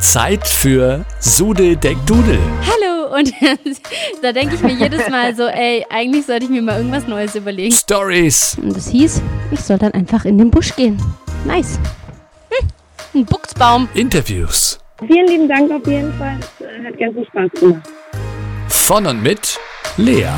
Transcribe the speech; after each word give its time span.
Zeit 0.00 0.46
für 0.46 1.04
Sude 1.18 1.76
Deck 1.76 1.98
Dudel. 2.06 2.38
Hallo 2.66 3.16
und 3.16 3.32
da 4.22 4.32
denke 4.32 4.54
ich 4.54 4.62
mir 4.62 4.72
jedes 4.72 5.08
Mal 5.10 5.34
so, 5.36 5.46
ey, 5.46 5.84
eigentlich 5.90 6.26
sollte 6.26 6.44
ich 6.44 6.50
mir 6.50 6.62
mal 6.62 6.78
irgendwas 6.78 7.06
Neues 7.06 7.34
überlegen. 7.34 7.74
Stories. 7.74 8.56
Und 8.62 8.74
das 8.74 8.88
hieß, 8.88 9.22
ich 9.50 9.60
soll 9.60 9.78
dann 9.78 9.92
einfach 9.92 10.24
in 10.24 10.38
den 10.38 10.50
Busch 10.50 10.74
gehen. 10.74 11.00
Nice. 11.44 11.78
Hm, 12.50 12.68
ein 13.14 13.24
Buchsbaum. 13.26 13.88
Interviews. 13.94 14.78
Vielen 15.06 15.26
lieben 15.26 15.48
Dank 15.48 15.70
auf 15.70 15.86
jeden 15.86 16.12
Fall. 16.14 16.38
Es 16.58 16.86
hat 16.86 16.98
ganz 16.98 17.14
viel 17.14 17.26
Spaß 17.26 17.60
gemacht. 17.60 17.88
Von 18.68 19.06
und 19.06 19.22
mit 19.22 19.58
Lea. 19.96 20.28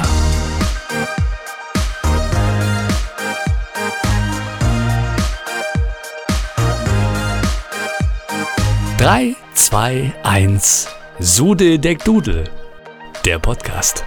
Drei, 8.98 9.34
zwei, 9.54 10.12
eins. 10.22 10.88
Sude 11.18 11.78
Deck 11.78 12.04
Dudel. 12.04 12.44
Der 13.24 13.38
Podcast. 13.38 14.04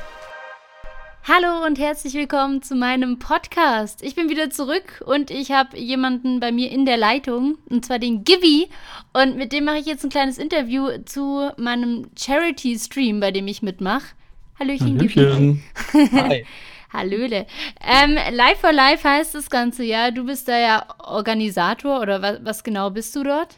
Hallo 1.24 1.66
und 1.66 1.80
herzlich 1.80 2.14
willkommen 2.14 2.62
zu 2.62 2.76
meinem 2.76 3.20
Podcast. 3.20 4.04
Ich 4.04 4.16
bin 4.16 4.30
wieder 4.30 4.50
zurück 4.50 5.04
und 5.06 5.32
ich 5.32 5.52
habe 5.52 5.78
jemanden 5.78 6.40
bei 6.40 6.52
mir 6.52 6.72
in 6.72 6.86
der 6.86 6.98
Leitung, 6.98 7.58
und 7.70 7.86
zwar 7.86 8.00
den 8.00 8.24
Givi. 8.24 8.70
Und 9.14 9.38
mit 9.38 9.52
dem 9.52 9.66
mache 9.66 9.78
ich 9.78 9.86
jetzt 9.86 10.04
ein 10.04 10.10
kleines 10.10 10.38
Interview 10.38 10.90
zu 11.06 11.52
meinem 11.58 12.08
Charity-Stream, 12.18 13.20
bei 13.20 13.32
dem 13.32 13.48
ich 13.48 13.62
mitmache. 13.62 14.16
Hallöchen, 14.60 14.98
Givi. 14.98 15.62
Hi. 15.94 16.46
Hallöle. 16.94 17.46
Ähm, 17.84 18.18
Live 18.32 18.60
for 18.60 18.72
Life 18.72 19.08
heißt 19.08 19.36
das 19.36 19.50
Ganze, 19.50 19.84
ja. 19.84 20.12
Du 20.12 20.26
bist 20.26 20.48
da 20.48 20.58
ja 20.58 20.86
Organisator 21.00 22.02
oder 22.02 22.22
was, 22.22 22.40
was 22.44 22.64
genau 22.64 22.90
bist 22.90 23.16
du 23.16 23.24
dort? 23.24 23.56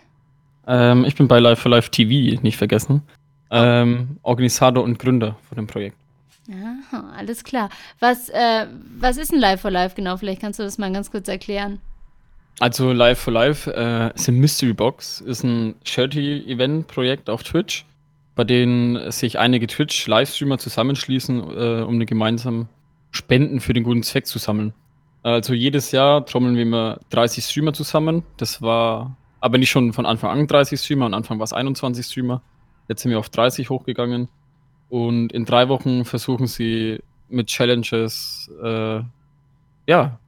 Ähm, 0.67 1.05
ich 1.05 1.15
bin 1.15 1.27
bei 1.27 1.39
Live 1.39 1.59
for 1.59 1.71
Life 1.71 1.89
TV, 1.89 2.41
nicht 2.41 2.57
vergessen. 2.57 3.01
Ähm, 3.49 4.17
Organisator 4.23 4.83
und 4.83 4.99
Gründer 4.99 5.37
von 5.47 5.55
dem 5.55 5.67
Projekt. 5.67 5.95
Aha, 6.49 7.13
alles 7.17 7.43
klar. 7.43 7.69
Was, 7.99 8.29
äh, 8.29 8.67
was 8.99 9.17
ist 9.17 9.33
ein 9.33 9.39
Live 9.39 9.61
for 9.61 9.71
Life 9.71 9.95
genau? 9.95 10.17
Vielleicht 10.17 10.41
kannst 10.41 10.59
du 10.59 10.63
das 10.63 10.77
mal 10.77 10.91
ganz 10.91 11.11
kurz 11.11 11.27
erklären. 11.27 11.79
Also 12.59 12.91
Live 12.91 13.19
for 13.19 13.33
Life 13.33 13.71
äh, 13.71 14.13
ist 14.15 14.27
ein 14.27 14.39
Mystery 14.39 14.73
Box, 14.73 15.21
ist 15.21 15.43
ein 15.43 15.75
Charity-Event-Projekt 15.83 17.29
auf 17.29 17.43
Twitch, 17.43 17.85
bei 18.35 18.43
dem 18.43 19.11
sich 19.11 19.37
einige 19.37 19.67
Twitch-Livestreamer 19.67 20.57
zusammenschließen, 20.57 21.39
äh, 21.39 21.83
um 21.83 21.95
eine 21.95 22.05
gemeinsame 22.05 22.67
Spenden 23.11 23.59
für 23.59 23.73
den 23.73 23.83
guten 23.83 24.03
Zweck 24.03 24.25
zu 24.25 24.39
sammeln. 24.39 24.73
Also 25.23 25.53
jedes 25.53 25.91
Jahr 25.91 26.25
trommeln 26.25 26.55
wir 26.55 26.63
immer 26.63 26.99
30 27.09 27.43
Streamer 27.43 27.73
zusammen. 27.73 28.23
Das 28.37 28.61
war 28.61 29.15
aber 29.47 29.57
nicht 29.57 29.69
schon 29.69 29.93
von 29.93 30.05
Anfang 30.05 30.29
an 30.29 30.45
30 30.45 30.77
Streamer, 30.77 31.05
am 31.05 31.13
Anfang 31.13 31.39
war 31.39 31.45
es 31.45 31.53
21 31.53 32.05
Streamer. 32.05 32.41
Jetzt 32.89 33.01
sind 33.01 33.11
wir 33.11 33.19
auf 33.19 33.29
30 33.29 33.69
hochgegangen. 33.69 34.27
Und 34.89 35.31
in 35.31 35.45
drei 35.45 35.69
Wochen 35.69 36.03
versuchen 36.03 36.47
sie 36.47 36.99
mit 37.29 37.47
Challenges, 37.47 38.51
äh, 38.61 38.99
ja, 39.87 40.19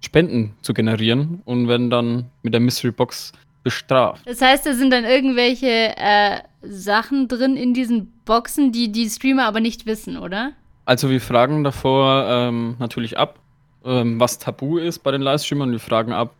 Spenden 0.00 0.54
zu 0.62 0.74
generieren 0.74 1.42
und 1.44 1.66
werden 1.66 1.90
dann 1.90 2.30
mit 2.42 2.54
der 2.54 2.60
Mystery 2.60 2.92
Box 2.92 3.32
bestraft. 3.64 4.22
Das 4.26 4.40
heißt, 4.40 4.64
da 4.64 4.74
sind 4.74 4.92
dann 4.92 5.04
irgendwelche 5.04 5.96
äh, 5.96 6.38
Sachen 6.62 7.26
drin 7.26 7.56
in 7.56 7.74
diesen 7.74 8.12
Boxen, 8.24 8.70
die 8.70 8.92
die 8.92 9.10
Streamer 9.10 9.46
aber 9.46 9.58
nicht 9.58 9.86
wissen, 9.86 10.16
oder? 10.18 10.52
Also 10.84 11.10
wir 11.10 11.20
fragen 11.20 11.64
davor 11.64 12.26
ähm, 12.28 12.76
natürlich 12.78 13.18
ab, 13.18 13.40
ähm, 13.84 14.20
was 14.20 14.38
tabu 14.38 14.78
ist 14.78 15.00
bei 15.00 15.10
den 15.10 15.22
Livestreamern. 15.22 15.72
Wir 15.72 15.80
fragen 15.80 16.12
ab, 16.12 16.34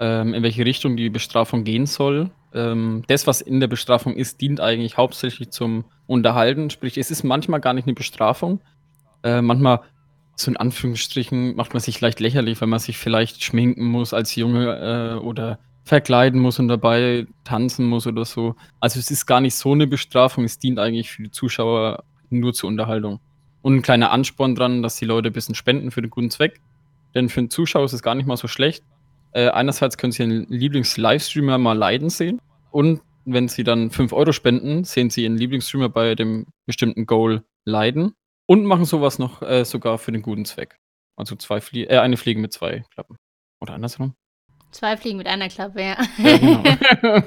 ähm, 0.00 0.34
in 0.34 0.42
welche 0.42 0.64
Richtung 0.64 0.96
die 0.96 1.10
Bestrafung 1.10 1.62
gehen 1.62 1.86
soll. 1.86 2.30
Ähm, 2.54 3.04
das, 3.06 3.26
was 3.26 3.42
in 3.42 3.60
der 3.60 3.68
Bestrafung 3.68 4.16
ist, 4.16 4.40
dient 4.40 4.60
eigentlich 4.60 4.96
hauptsächlich 4.96 5.50
zum 5.50 5.84
Unterhalten. 6.06 6.70
Sprich, 6.70 6.98
es 6.98 7.10
ist 7.10 7.22
manchmal 7.22 7.60
gar 7.60 7.74
nicht 7.74 7.86
eine 7.86 7.94
Bestrafung. 7.94 8.60
Äh, 9.22 9.42
manchmal, 9.42 9.80
so 10.36 10.50
in 10.50 10.56
Anführungsstrichen, 10.56 11.54
macht 11.54 11.74
man 11.74 11.80
sich 11.80 12.00
leicht 12.00 12.18
lächerlich, 12.18 12.60
weil 12.62 12.68
man 12.68 12.78
sich 12.78 12.96
vielleicht 12.96 13.44
schminken 13.44 13.84
muss 13.84 14.14
als 14.14 14.34
Junge 14.34 15.18
äh, 15.18 15.22
oder 15.22 15.58
verkleiden 15.84 16.40
muss 16.40 16.58
und 16.58 16.68
dabei 16.68 17.26
tanzen 17.44 17.86
muss 17.86 18.06
oder 18.06 18.24
so. 18.24 18.56
Also 18.80 18.98
es 18.98 19.10
ist 19.10 19.26
gar 19.26 19.42
nicht 19.42 19.54
so 19.54 19.72
eine 19.72 19.86
Bestrafung, 19.86 20.44
es 20.44 20.58
dient 20.58 20.78
eigentlich 20.78 21.10
für 21.10 21.24
die 21.24 21.30
Zuschauer 21.30 22.04
nur 22.30 22.54
zur 22.54 22.68
Unterhaltung. 22.68 23.20
Und 23.60 23.76
ein 23.76 23.82
kleiner 23.82 24.12
Ansporn 24.12 24.54
dran, 24.54 24.82
dass 24.82 24.96
die 24.96 25.04
Leute 25.04 25.28
ein 25.28 25.32
bisschen 25.34 25.54
spenden 25.54 25.90
für 25.90 26.00
den 26.00 26.10
guten 26.10 26.30
Zweck. 26.30 26.60
Denn 27.14 27.28
für 27.28 27.42
den 27.42 27.50
Zuschauer 27.50 27.84
ist 27.84 27.92
es 27.92 28.02
gar 28.02 28.14
nicht 28.14 28.26
mal 28.26 28.36
so 28.36 28.48
schlecht, 28.48 28.84
äh, 29.32 29.48
einerseits 29.48 29.96
können 29.96 30.12
Sie 30.12 30.22
Ihren 30.22 30.46
Lieblings-Livestreamer 30.48 31.58
mal 31.58 31.76
leiden 31.76 32.10
sehen 32.10 32.40
und 32.70 33.00
wenn 33.24 33.48
Sie 33.48 33.64
dann 33.64 33.90
5 33.90 34.12
Euro 34.12 34.32
spenden, 34.32 34.84
sehen 34.84 35.10
Sie 35.10 35.22
Ihren 35.24 35.36
Lieblingsstreamer 35.36 35.88
bei 35.88 36.14
dem 36.14 36.46
bestimmten 36.66 37.06
Goal 37.06 37.44
leiden 37.64 38.14
und 38.46 38.64
machen 38.64 38.84
sowas 38.84 39.18
noch 39.18 39.42
äh, 39.42 39.64
sogar 39.64 39.98
für 39.98 40.12
den 40.12 40.22
guten 40.22 40.44
Zweck. 40.44 40.76
Also 41.16 41.36
zwei 41.36 41.60
Flie 41.60 41.84
äh, 41.84 41.98
eine 41.98 42.16
Fliege 42.16 42.40
mit 42.40 42.52
zwei 42.52 42.84
Klappen. 42.92 43.16
Oder 43.60 43.74
andersrum. 43.74 44.14
Zwei 44.70 44.96
Fliegen 44.96 45.18
mit 45.18 45.26
einer 45.26 45.48
Klappe, 45.48 45.82
ja. 45.82 45.96
ja 46.18 46.36
genau. 46.36 47.22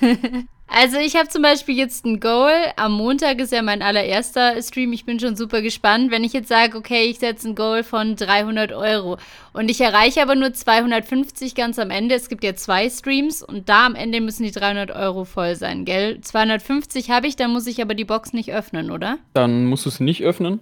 Also 0.74 0.96
ich 0.96 1.16
habe 1.16 1.28
zum 1.28 1.42
Beispiel 1.42 1.76
jetzt 1.76 2.06
ein 2.06 2.18
Goal. 2.18 2.54
Am 2.76 2.92
Montag 2.92 3.40
ist 3.40 3.52
ja 3.52 3.60
mein 3.60 3.82
allererster 3.82 4.60
Stream. 4.62 4.94
Ich 4.94 5.04
bin 5.04 5.20
schon 5.20 5.36
super 5.36 5.60
gespannt. 5.60 6.10
Wenn 6.10 6.24
ich 6.24 6.32
jetzt 6.32 6.48
sage, 6.48 6.78
okay, 6.78 7.04
ich 7.04 7.18
setze 7.18 7.50
ein 7.50 7.54
Goal 7.54 7.84
von 7.84 8.16
300 8.16 8.72
Euro 8.72 9.18
und 9.52 9.70
ich 9.70 9.82
erreiche 9.82 10.22
aber 10.22 10.34
nur 10.34 10.54
250 10.54 11.54
ganz 11.54 11.78
am 11.78 11.90
Ende. 11.90 12.14
Es 12.14 12.30
gibt 12.30 12.42
ja 12.42 12.54
zwei 12.54 12.88
Streams 12.88 13.42
und 13.42 13.68
da 13.68 13.84
am 13.84 13.94
Ende 13.94 14.22
müssen 14.22 14.44
die 14.44 14.50
300 14.50 14.92
Euro 14.92 15.26
voll 15.26 15.56
sein, 15.56 15.84
gell? 15.84 16.22
250 16.22 17.10
habe 17.10 17.26
ich, 17.26 17.36
dann 17.36 17.52
muss 17.52 17.66
ich 17.66 17.82
aber 17.82 17.94
die 17.94 18.06
Box 18.06 18.32
nicht 18.32 18.50
öffnen, 18.50 18.90
oder? 18.90 19.18
Dann 19.34 19.66
musst 19.66 19.84
du 19.84 19.90
sie 19.90 20.04
nicht 20.04 20.22
öffnen. 20.22 20.60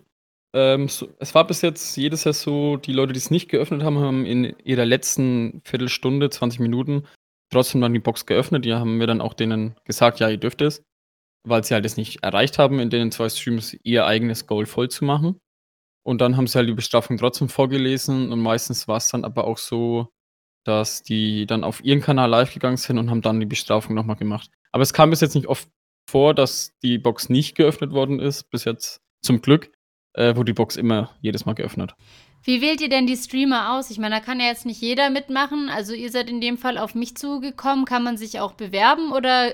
Ähm, 0.52 0.88
so, 0.88 1.08
es 1.18 1.34
war 1.34 1.46
bis 1.46 1.62
jetzt 1.62 1.96
jedes 1.96 2.24
Jahr 2.24 2.34
so, 2.34 2.76
die 2.76 2.92
Leute, 2.92 3.12
die 3.12 3.18
es 3.18 3.30
nicht 3.30 3.48
geöffnet 3.48 3.82
haben, 3.82 3.98
haben 3.98 4.26
in 4.26 4.56
ihrer 4.64 4.84
letzten 4.84 5.62
Viertelstunde, 5.64 6.30
20 6.30 6.60
Minuten 6.60 7.06
trotzdem 7.50 7.80
dann 7.80 7.92
die 7.92 8.00
Box 8.00 8.26
geöffnet. 8.26 8.64
Die 8.64 8.74
haben 8.74 8.98
wir 8.98 9.06
dann 9.06 9.20
auch 9.20 9.34
denen 9.34 9.76
gesagt, 9.84 10.20
ja, 10.20 10.28
ihr 10.28 10.38
dürft 10.38 10.60
es, 10.62 10.82
weil 11.46 11.64
sie 11.64 11.74
halt 11.74 11.84
es 11.84 11.96
nicht 11.96 12.22
erreicht 12.22 12.58
haben, 12.58 12.80
in 12.80 12.90
den 12.90 13.12
zwei 13.12 13.28
Streams 13.28 13.76
ihr 13.82 14.06
eigenes 14.06 14.46
Goal 14.46 14.66
voll 14.66 14.88
zu 14.88 15.04
machen. 15.04 15.38
Und 16.02 16.20
dann 16.20 16.36
haben 16.36 16.46
sie 16.46 16.58
halt 16.58 16.68
die 16.68 16.74
Bestrafung 16.74 17.18
trotzdem 17.18 17.48
vorgelesen 17.48 18.32
und 18.32 18.40
meistens 18.40 18.88
war 18.88 18.96
es 18.96 19.08
dann 19.08 19.24
aber 19.24 19.44
auch 19.44 19.58
so, 19.58 20.08
dass 20.64 21.02
die 21.02 21.46
dann 21.46 21.62
auf 21.62 21.84
ihren 21.84 22.00
Kanal 22.00 22.30
live 22.30 22.52
gegangen 22.52 22.76
sind 22.76 22.98
und 22.98 23.10
haben 23.10 23.22
dann 23.22 23.40
die 23.40 23.46
Bestrafung 23.46 23.94
nochmal 23.94 24.16
gemacht. 24.16 24.50
Aber 24.72 24.82
es 24.82 24.92
kam 24.92 25.10
bis 25.10 25.20
jetzt 25.20 25.34
nicht 25.34 25.46
oft 25.46 25.68
vor, 26.08 26.34
dass 26.34 26.72
die 26.82 26.98
Box 26.98 27.28
nicht 27.28 27.54
geöffnet 27.54 27.92
worden 27.92 28.18
ist. 28.18 28.50
Bis 28.50 28.64
jetzt 28.64 29.00
zum 29.22 29.42
Glück 29.42 29.70
äh, 30.14 30.36
wurde 30.36 30.46
die 30.46 30.54
Box 30.54 30.76
immer 30.76 31.10
jedes 31.20 31.46
Mal 31.46 31.54
geöffnet. 31.54 31.94
Wie 32.42 32.62
wählt 32.62 32.80
ihr 32.80 32.88
denn 32.88 33.06
die 33.06 33.16
Streamer 33.16 33.74
aus? 33.74 33.90
Ich 33.90 33.98
meine, 33.98 34.14
da 34.14 34.20
kann 34.20 34.40
ja 34.40 34.46
jetzt 34.46 34.64
nicht 34.64 34.80
jeder 34.80 35.10
mitmachen. 35.10 35.68
Also 35.68 35.92
ihr 35.92 36.10
seid 36.10 36.30
in 36.30 36.40
dem 36.40 36.56
Fall 36.56 36.78
auf 36.78 36.94
mich 36.94 37.14
zugekommen. 37.14 37.84
Kann 37.84 38.02
man 38.02 38.16
sich 38.16 38.40
auch 38.40 38.52
bewerben 38.52 39.12
oder 39.12 39.52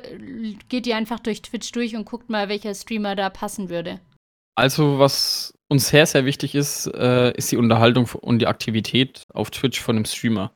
geht 0.68 0.86
ihr 0.86 0.96
einfach 0.96 1.18
durch 1.18 1.42
Twitch 1.42 1.72
durch 1.72 1.96
und 1.96 2.04
guckt 2.04 2.30
mal, 2.30 2.48
welcher 2.48 2.74
Streamer 2.74 3.16
da 3.16 3.28
passen 3.28 3.70
würde? 3.70 4.00
Also 4.54 5.00
was 5.00 5.52
uns 5.68 5.88
sehr, 5.88 6.06
sehr 6.06 6.24
wichtig 6.24 6.54
ist, 6.54 6.86
äh, 6.86 7.32
ist 7.36 7.50
die 7.50 7.56
Unterhaltung 7.56 8.08
und 8.20 8.38
die 8.38 8.46
Aktivität 8.46 9.26
auf 9.34 9.50
Twitch 9.50 9.80
von 9.80 9.96
dem 9.96 10.04
Streamer. 10.04 10.52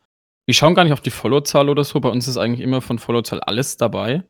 Wir 0.46 0.54
schauen 0.54 0.74
gar 0.74 0.84
nicht 0.84 0.92
auf 0.92 1.00
die 1.00 1.10
Followerzahl 1.10 1.68
oder 1.68 1.84
so. 1.84 2.00
Bei 2.00 2.08
uns 2.08 2.28
ist 2.28 2.36
eigentlich 2.36 2.60
immer 2.60 2.80
von 2.80 2.98
Followerzahl 2.98 3.40
alles 3.40 3.76
dabei. 3.76 4.24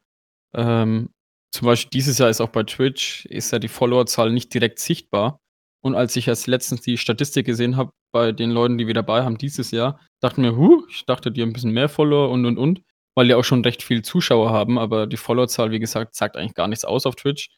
Ähm, 0.55 1.11
zum 1.53 1.67
Beispiel 1.67 1.91
dieses 1.91 2.19
Jahr 2.19 2.31
ist 2.31 2.41
auch 2.41 2.49
bei 2.49 2.63
Twitch, 2.63 3.27
ist 3.27 3.53
ja 3.53 3.59
die 3.59 3.69
Followerzahl 3.69 4.33
nicht 4.33 4.53
direkt 4.55 4.79
sichtbar. 4.79 5.40
Und 5.83 5.95
als 5.95 6.15
ich 6.17 6.29
erst 6.29 6.47
letztens 6.47 6.83
die 6.83 6.99
Statistik 6.99 7.47
gesehen 7.47 7.77
habe 7.77 7.93
bei 8.13 8.33
den 8.33 8.51
Leuten, 8.51 8.79
die 8.79 8.87
wir 8.87 8.95
dabei 8.95 9.23
haben 9.23 9.39
dieses 9.39 9.71
Jahr, 9.71 9.99
dachte 10.21 10.41
mir, 10.41 10.57
huh, 10.57 10.85
ich 10.91 11.07
dachte, 11.07 11.33
die 11.33 11.43
haben 11.43 11.51
ein 11.51 11.53
bisschen 11.55 11.73
mehr 11.73 11.89
Follower 11.89 12.31
und 12.31 12.45
und 12.45 12.59
und, 12.59 12.83
weil 13.15 13.29
die 13.29 13.35
auch 13.35 13.45
schon 13.45 13.65
recht 13.65 13.83
viel 13.83 14.03
Zuschauer 14.03 14.51
haben, 14.51 14.79
aber 14.79 15.07
die 15.07 15.17
Followerzahl, 15.17 15.71
wie 15.71 15.79
gesagt, 15.79 16.15
sagt 16.15 16.37
eigentlich 16.37 16.55
gar 16.55 16.69
nichts 16.69 16.85
aus 16.85 17.07
auf 17.07 17.17
Twitch. 17.17 17.49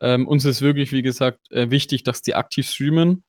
Ähm, 0.00 0.28
uns 0.28 0.44
ist 0.44 0.60
wirklich, 0.60 0.92
wie 0.92 1.02
gesagt, 1.02 1.50
äh, 1.50 1.70
wichtig, 1.70 2.04
dass 2.04 2.22
die 2.22 2.34
aktiv 2.34 2.68
streamen, 2.68 3.24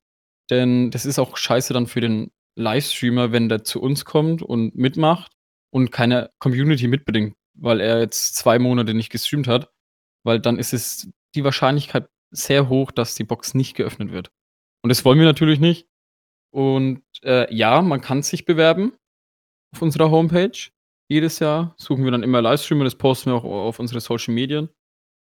denn 0.49 0.91
das 0.91 1.05
ist 1.05 1.19
auch 1.19 1.37
scheiße 1.37 1.73
dann 1.73 1.87
für 1.87 2.01
den 2.01 2.31
Livestreamer, 2.55 3.31
wenn 3.31 3.49
der 3.49 3.63
zu 3.63 3.81
uns 3.81 4.05
kommt 4.05 4.41
und 4.41 4.75
mitmacht 4.75 5.31
und 5.71 5.91
keine 5.91 6.31
Community 6.39 6.87
mitbringt, 6.87 7.35
weil 7.53 7.81
er 7.81 7.99
jetzt 7.99 8.35
zwei 8.35 8.59
Monate 8.59 8.93
nicht 8.93 9.11
gestreamt 9.11 9.47
hat, 9.47 9.69
weil 10.23 10.39
dann 10.39 10.57
ist 10.57 10.73
es 10.73 11.09
die 11.35 11.43
Wahrscheinlichkeit 11.43 12.07
sehr 12.37 12.69
hoch, 12.69 12.91
dass 12.91 13.15
die 13.15 13.23
Box 13.23 13.53
nicht 13.53 13.75
geöffnet 13.75 14.11
wird. 14.11 14.31
Und 14.81 14.89
das 14.89 15.03
wollen 15.05 15.19
wir 15.19 15.25
natürlich 15.25 15.59
nicht. 15.59 15.87
Und 16.51 17.03
äh, 17.23 17.53
ja, 17.53 17.81
man 17.81 18.01
kann 18.01 18.23
sich 18.23 18.45
bewerben 18.45 18.93
auf 19.73 19.81
unserer 19.81 20.11
Homepage. 20.11 20.69
Jedes 21.09 21.39
Jahr 21.39 21.75
suchen 21.77 22.03
wir 22.03 22.11
dann 22.11 22.23
immer 22.23 22.41
Livestreamer, 22.41 22.83
das 22.83 22.95
posten 22.95 23.31
wir 23.31 23.35
auch 23.35 23.43
auf 23.43 23.79
unsere 23.79 23.99
Social 23.99 24.33
Medien. 24.33 24.69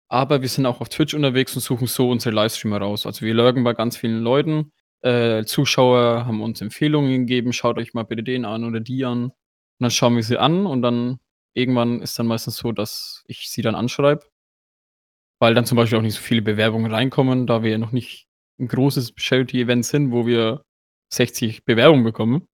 Aber 0.07 0.41
wir 0.41 0.49
sind 0.49 0.65
auch 0.65 0.81
auf 0.81 0.89
Twitch 0.89 1.13
unterwegs 1.13 1.55
und 1.55 1.61
suchen 1.61 1.87
so 1.87 2.09
unsere 2.09 2.35
Livestreamer 2.35 2.77
raus. 2.77 3.05
Also 3.05 3.25
wir 3.25 3.33
lurken 3.33 3.63
bei 3.63 3.73
ganz 3.73 3.97
vielen 3.97 4.21
Leuten. 4.21 4.71
Äh, 5.01 5.45
Zuschauer 5.45 6.25
haben 6.25 6.41
uns 6.41 6.61
Empfehlungen 6.61 7.11
gegeben, 7.21 7.53
schaut 7.53 7.77
euch 7.77 7.93
mal 7.93 8.03
bitte 8.03 8.23
den 8.23 8.45
an 8.45 8.63
oder 8.63 8.79
die 8.79 9.03
an. 9.05 9.25
Und 9.25 9.33
dann 9.79 9.91
schauen 9.91 10.15
wir 10.15 10.23
sie 10.23 10.37
an 10.37 10.65
und 10.65 10.81
dann 10.81 11.19
irgendwann 11.53 12.01
ist 12.01 12.19
dann 12.19 12.27
meistens 12.27 12.57
so, 12.57 12.71
dass 12.71 13.23
ich 13.27 13.49
sie 13.49 13.61
dann 13.61 13.75
anschreibe 13.75 14.25
weil 15.45 15.53
dann 15.53 15.65
zum 15.67 15.75
Beispiel 15.75 15.99
auch 15.99 16.01
nicht 16.01 16.15
so 16.15 16.21
viele 16.23 16.41
Bewerbungen 16.41 16.91
reinkommen, 16.91 17.45
da 17.45 17.61
wir 17.61 17.69
ja 17.69 17.77
noch 17.77 17.91
nicht 17.91 18.25
ein 18.59 18.67
großes 18.67 19.13
Charity-Event 19.15 19.85
sind, 19.85 20.11
wo 20.11 20.25
wir 20.25 20.63
60 21.13 21.63
Bewerbungen 21.65 22.03
bekommen. 22.03 22.47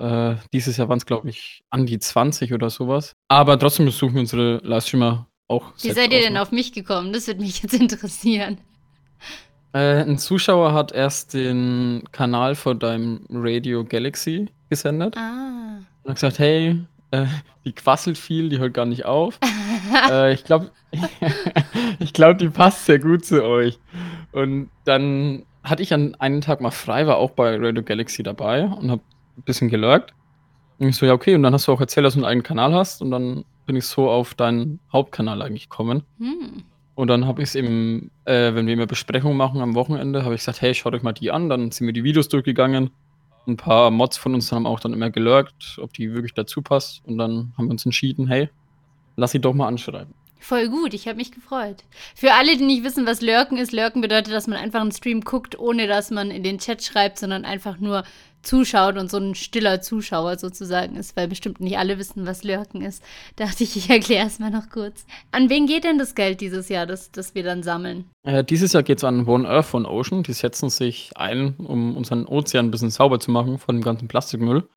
Äh, 0.00 0.36
dieses 0.54 0.78
Jahr 0.78 0.88
waren 0.88 0.96
es, 0.96 1.04
glaube 1.04 1.28
ich, 1.28 1.60
an 1.68 1.84
die 1.84 1.98
20 1.98 2.54
oder 2.54 2.70
sowas. 2.70 3.12
Aber 3.28 3.58
trotzdem 3.58 3.84
besuchen 3.84 4.14
wir 4.14 4.20
unsere 4.22 4.56
Livestreamer 4.64 5.28
auch 5.48 5.74
Wie 5.82 5.90
seid 5.90 6.14
ihr 6.14 6.20
denn 6.22 6.38
auf 6.38 6.50
mich 6.50 6.72
gekommen? 6.72 7.12
Das 7.12 7.26
würde 7.26 7.42
mich 7.42 7.62
jetzt 7.62 7.74
interessieren. 7.78 8.56
Äh, 9.74 10.00
'n 10.08 10.16
Zuschauer 10.16 10.72
hat 10.72 10.92
erst 10.92 11.34
den 11.34 12.04
Kanal 12.10 12.54
von 12.54 12.78
deinem 12.78 13.26
Radio 13.28 13.84
Galaxy 13.84 14.48
gesendet 14.70 15.14
Ah. 15.18 15.80
und 16.04 16.08
hat 16.08 16.14
gesagt: 16.16 16.38
„Hey, 16.38 16.86
äh, 17.22 17.26
die 17.64 17.72
quasselt 17.74 18.18
viel, 18.18 18.48
die 18.48 18.58
hört 18.58 18.74
gar 18.74 18.86
nicht 18.86 19.04
auf. 19.06 19.38
Äh, 20.10 20.34
ich 20.34 20.44
glaube 20.44 20.72
ich 22.00 22.12
glaube, 22.12 22.36
die 22.36 22.48
passt 22.50 22.86
sehr 22.86 22.98
gut 22.98 23.24
zu 23.24 23.44
euch.“ 23.44 23.78
Und 24.32 24.70
dann 24.84 25.46
hatte 25.62 25.82
ich 25.82 25.92
an 25.94 26.14
einem 26.16 26.40
Tag 26.40 26.60
mal 26.60 26.70
frei, 26.72 27.06
war 27.06 27.16
auch 27.18 27.30
bei 27.32 27.56
Radio 27.56 27.82
Galaxy 27.82 28.22
dabei 28.22 28.64
und 28.66 28.90
habe 28.90 29.02
'n 29.38 29.44
bisschen 29.44 29.68
gelurkt. 29.70 30.14
Und 30.78 30.88
ich 30.88 30.96
so: 30.96 31.06
„Ja, 31.06 31.12
okay.“ 31.14 31.34
Und 31.36 31.42
dann 31.44 31.54
hast 31.54 31.68
du 31.68 31.72
auch 31.72 31.80
erzählt, 31.80 32.06
dass 32.06 32.14
du 32.14 32.20
'n 32.20 32.24
eigenen 32.26 32.42
Kanal 32.44 32.74
hast 32.74 33.02
und 33.02 33.10
dann 33.10 33.44
bin 33.66 33.76
ich 33.76 33.86
so 33.86 34.10
auf 34.10 34.34
deinen 34.34 34.80
Hauptkanal 34.92 35.42
eigentlich 35.42 35.68
gekommen. 35.70 36.04
Hm. 36.18 36.64
Und 36.96 37.08
dann 37.08 37.26
habe 37.26 37.42
ich's 37.42 37.54
eben 37.56 38.10
äh, 38.26 38.54
wenn 38.54 38.66
wir 38.66 38.74
immer 38.74 38.86
Besprechungen 38.86 39.36
machen 39.36 39.60
am 39.60 39.74
Wochenende, 39.74 40.24
habe 40.24 40.34
ich 40.34 40.40
gesagt: 40.42 40.60
„Hey, 40.62 40.74
schaut 40.74 40.94
euch 40.94 41.02
mal 41.02 41.12
die 41.14 41.30
an.“ 41.32 41.48
Dann 41.48 41.70
sind 41.72 41.86
wir 41.86 41.94
die 41.94 42.04
Videos 42.04 42.28
durchgegangen. 42.28 42.90
'N 43.46 43.56
paar 43.56 43.90
Mods 43.90 44.16
von 44.16 44.34
uns 44.34 44.52
haben 44.52 44.66
auch 44.66 44.80
dann 44.80 44.92
immer 44.94 45.10
gelurkt, 45.10 45.78
ob 45.82 45.92
die 45.92 46.12
wirklich 46.12 46.34
dazu 46.34 46.62
passt. 46.62 47.02
Und 47.06 47.18
dann 47.18 47.52
haben 47.56 47.66
wir 47.66 47.72
uns 47.72 47.84
entschieden: 47.84 48.26
„Hey, 48.28 48.50
lass 49.16 49.32
sie 49.32 49.40
doch 49.40 49.54
mal 49.54 49.68
anschreiben.“ 49.68 50.14
Voll 50.44 50.68
gut, 50.68 50.92
ich 50.92 51.08
habe 51.08 51.16
mich 51.16 51.32
gefreut. 51.32 51.84
Für 52.14 52.34
alle, 52.34 52.58
die 52.58 52.66
nicht 52.66 52.84
wissen, 52.84 53.06
was 53.06 53.22
Lurken 53.22 53.56
ist, 53.56 53.72
Lurken 53.72 54.02
bedeutet, 54.02 54.34
dass 54.34 54.46
man 54.46 54.58
einfach 54.58 54.82
einen 54.82 54.92
Stream 54.92 55.22
guckt, 55.22 55.58
ohne 55.58 55.86
dass 55.86 56.10
man 56.10 56.30
in 56.30 56.42
den 56.42 56.58
Chat 56.58 56.82
schreibt, 56.84 57.18
sondern 57.18 57.46
einfach 57.46 57.78
nur 57.78 58.04
zuschaut 58.42 58.98
und 58.98 59.10
so 59.10 59.16
ein 59.16 59.34
stiller 59.34 59.80
Zuschauer 59.80 60.36
sozusagen 60.36 60.96
ist, 60.96 61.16
weil 61.16 61.28
bestimmt 61.28 61.60
nicht 61.60 61.78
alle 61.78 61.96
wissen, 61.96 62.26
was 62.26 62.44
Lurken 62.44 62.82
ist. 62.82 63.02
Dachte 63.36 63.64
ich, 63.64 63.74
ich 63.74 63.88
erkläre 63.88 64.26
es 64.26 64.38
mal 64.38 64.50
noch 64.50 64.68
kurz. 64.68 65.06
An 65.30 65.48
wen 65.48 65.66
geht 65.66 65.84
denn 65.84 65.98
das 65.98 66.14
Geld 66.14 66.42
dieses 66.42 66.68
Jahr, 66.68 66.84
das, 66.84 67.10
das 67.10 67.34
wir 67.34 67.42
dann 67.42 67.62
sammeln? 67.62 68.04
Äh, 68.22 68.44
dieses 68.44 68.74
Jahr 68.74 68.82
geht's 68.82 69.02
an 69.02 69.26
One 69.26 69.48
Earth 69.48 69.72
One 69.72 69.88
Ocean. 69.88 70.24
Die 70.24 70.34
setzen 70.34 70.68
sich 70.68 71.12
ein, 71.14 71.54
um 71.56 71.96
unseren 71.96 72.26
Ozean 72.26 72.66
'n 72.66 72.70
bisschen 72.70 72.90
sauber 72.90 73.18
zu 73.18 73.30
machen 73.30 73.56
von 73.56 73.76
dem 73.76 73.82
ganzen 73.82 74.08
Plastikmüll. 74.08 74.68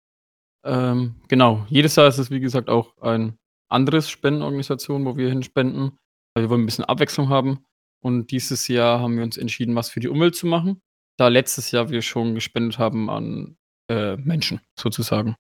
Ähm, 0.63 1.15
genau, 1.27 1.65
jedes 1.67 1.97
Jahr 1.97 2.07
ist 2.07 2.19
es, 2.19 2.31
wie 2.31 2.39
gesagt, 2.39 2.69
auch 2.69 2.93
ein 3.01 3.37
anderes 3.69 4.09
Spendenorganisation, 4.09 5.05
wo 5.05 5.17
wir 5.17 5.29
hinspenden, 5.29 5.97
weil 6.33 6.45
wir 6.45 6.49
wollen 6.49 6.63
'n 6.63 6.65
bisschen 6.65 6.85
Abwechslung 6.85 7.29
haben. 7.29 7.65
Und 8.01 8.31
dieses 8.31 8.67
Jahr 8.67 8.99
haben 8.99 9.17
wir 9.17 9.23
uns 9.23 9.37
entschieden, 9.37 9.75
was 9.75 9.89
für 9.89 9.99
die 9.99 10.07
Umwelt 10.07 10.35
zu 10.35 10.47
machen, 10.47 10.81
da 11.17 11.27
letztes 11.29 11.71
Jahr 11.71 11.89
wir 11.89 12.01
schon 12.01 12.35
gespendet 12.35 12.77
haben 12.77 13.09
an, 13.09 13.57
äh, 13.89 14.17
Menschen 14.17 14.61
sozusagen. 14.79 15.35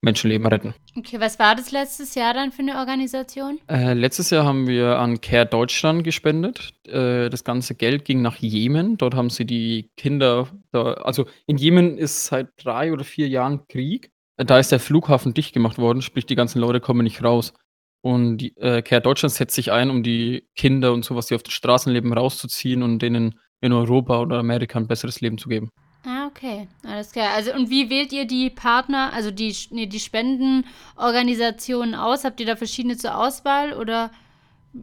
Menschenleben 0.00 0.46
retten. 0.46 0.74
Okay, 0.96 1.18
was 1.18 1.40
war 1.40 1.56
das 1.56 1.72
letztes 1.72 2.14
Jahr 2.14 2.32
dann 2.32 2.52
für 2.52 2.62
eine 2.62 2.76
Organisation? 2.78 3.58
Äh, 3.68 3.94
letztes 3.94 4.30
Jahr 4.30 4.44
haben 4.44 4.68
wir 4.68 4.98
an 4.98 5.20
CARE 5.20 5.46
Deutschland 5.46 6.04
gespendet. 6.04 6.72
Äh, 6.86 7.28
das 7.30 7.42
ganze 7.42 7.74
Geld 7.74 8.04
ging 8.04 8.22
nach 8.22 8.36
Jemen. 8.36 8.96
Dort 8.96 9.14
haben 9.14 9.28
sie 9.28 9.44
die 9.44 9.90
Kinder 9.96 10.48
da 10.70 10.92
also, 10.92 11.26
in 11.46 11.56
Jemen 11.56 11.98
ist 11.98 12.26
seit 12.26 12.50
3 12.58 12.92
oder 12.92 13.02
4 13.02 13.28
Jahren 13.28 13.66
Krieg. 13.66 14.12
Da 14.38 14.58
ist 14.58 14.70
der 14.72 14.80
Flughafen 14.80 15.34
dicht 15.34 15.52
gemacht 15.52 15.78
worden, 15.78 16.00
sprich 16.00 16.24
die 16.24 16.36
ganzen 16.36 16.60
Leute 16.60 16.80
kommen 16.80 17.02
nicht 17.02 17.22
raus. 17.24 17.52
Und 18.00 18.38
die 18.38 18.56
äh, 18.56 18.82
CARE 18.82 19.00
Deutschland 19.02 19.32
setzt 19.34 19.56
sich 19.56 19.72
ein, 19.72 19.90
um 19.90 20.02
die 20.04 20.46
Kinder 20.56 20.92
und 20.92 21.04
so 21.04 21.16
was, 21.16 21.26
die 21.26 21.34
auf 21.34 21.42
den 21.42 21.50
Straßen 21.50 21.92
leben, 21.92 22.12
rauszuziehen 22.12 22.82
und 22.84 23.00
denen 23.00 23.40
in 23.60 23.72
Europa 23.72 24.20
oder 24.20 24.38
Amerika 24.38 24.78
'n 24.78 24.86
besseres 24.86 25.20
Leben 25.20 25.38
zu 25.38 25.48
geben. 25.48 25.70
Ah, 26.04 26.26
okay, 26.28 26.68
alles 26.84 27.10
klar. 27.10 27.30
Also, 27.34 27.52
und 27.52 27.70
wie 27.70 27.90
wählt 27.90 28.12
ihr 28.12 28.24
die 28.26 28.50
Partner, 28.50 29.12
also 29.12 29.32
die 29.32 29.52
sch 29.52 29.72
ne, 29.72 29.88
die 29.88 29.98
Spendenorganisationen 29.98 31.96
aus? 31.96 32.24
Habt 32.24 32.38
ihr 32.38 32.46
da 32.46 32.54
verschiedene 32.54 32.96
zur 32.96 33.18
Auswahl 33.18 33.72
oder 33.72 34.12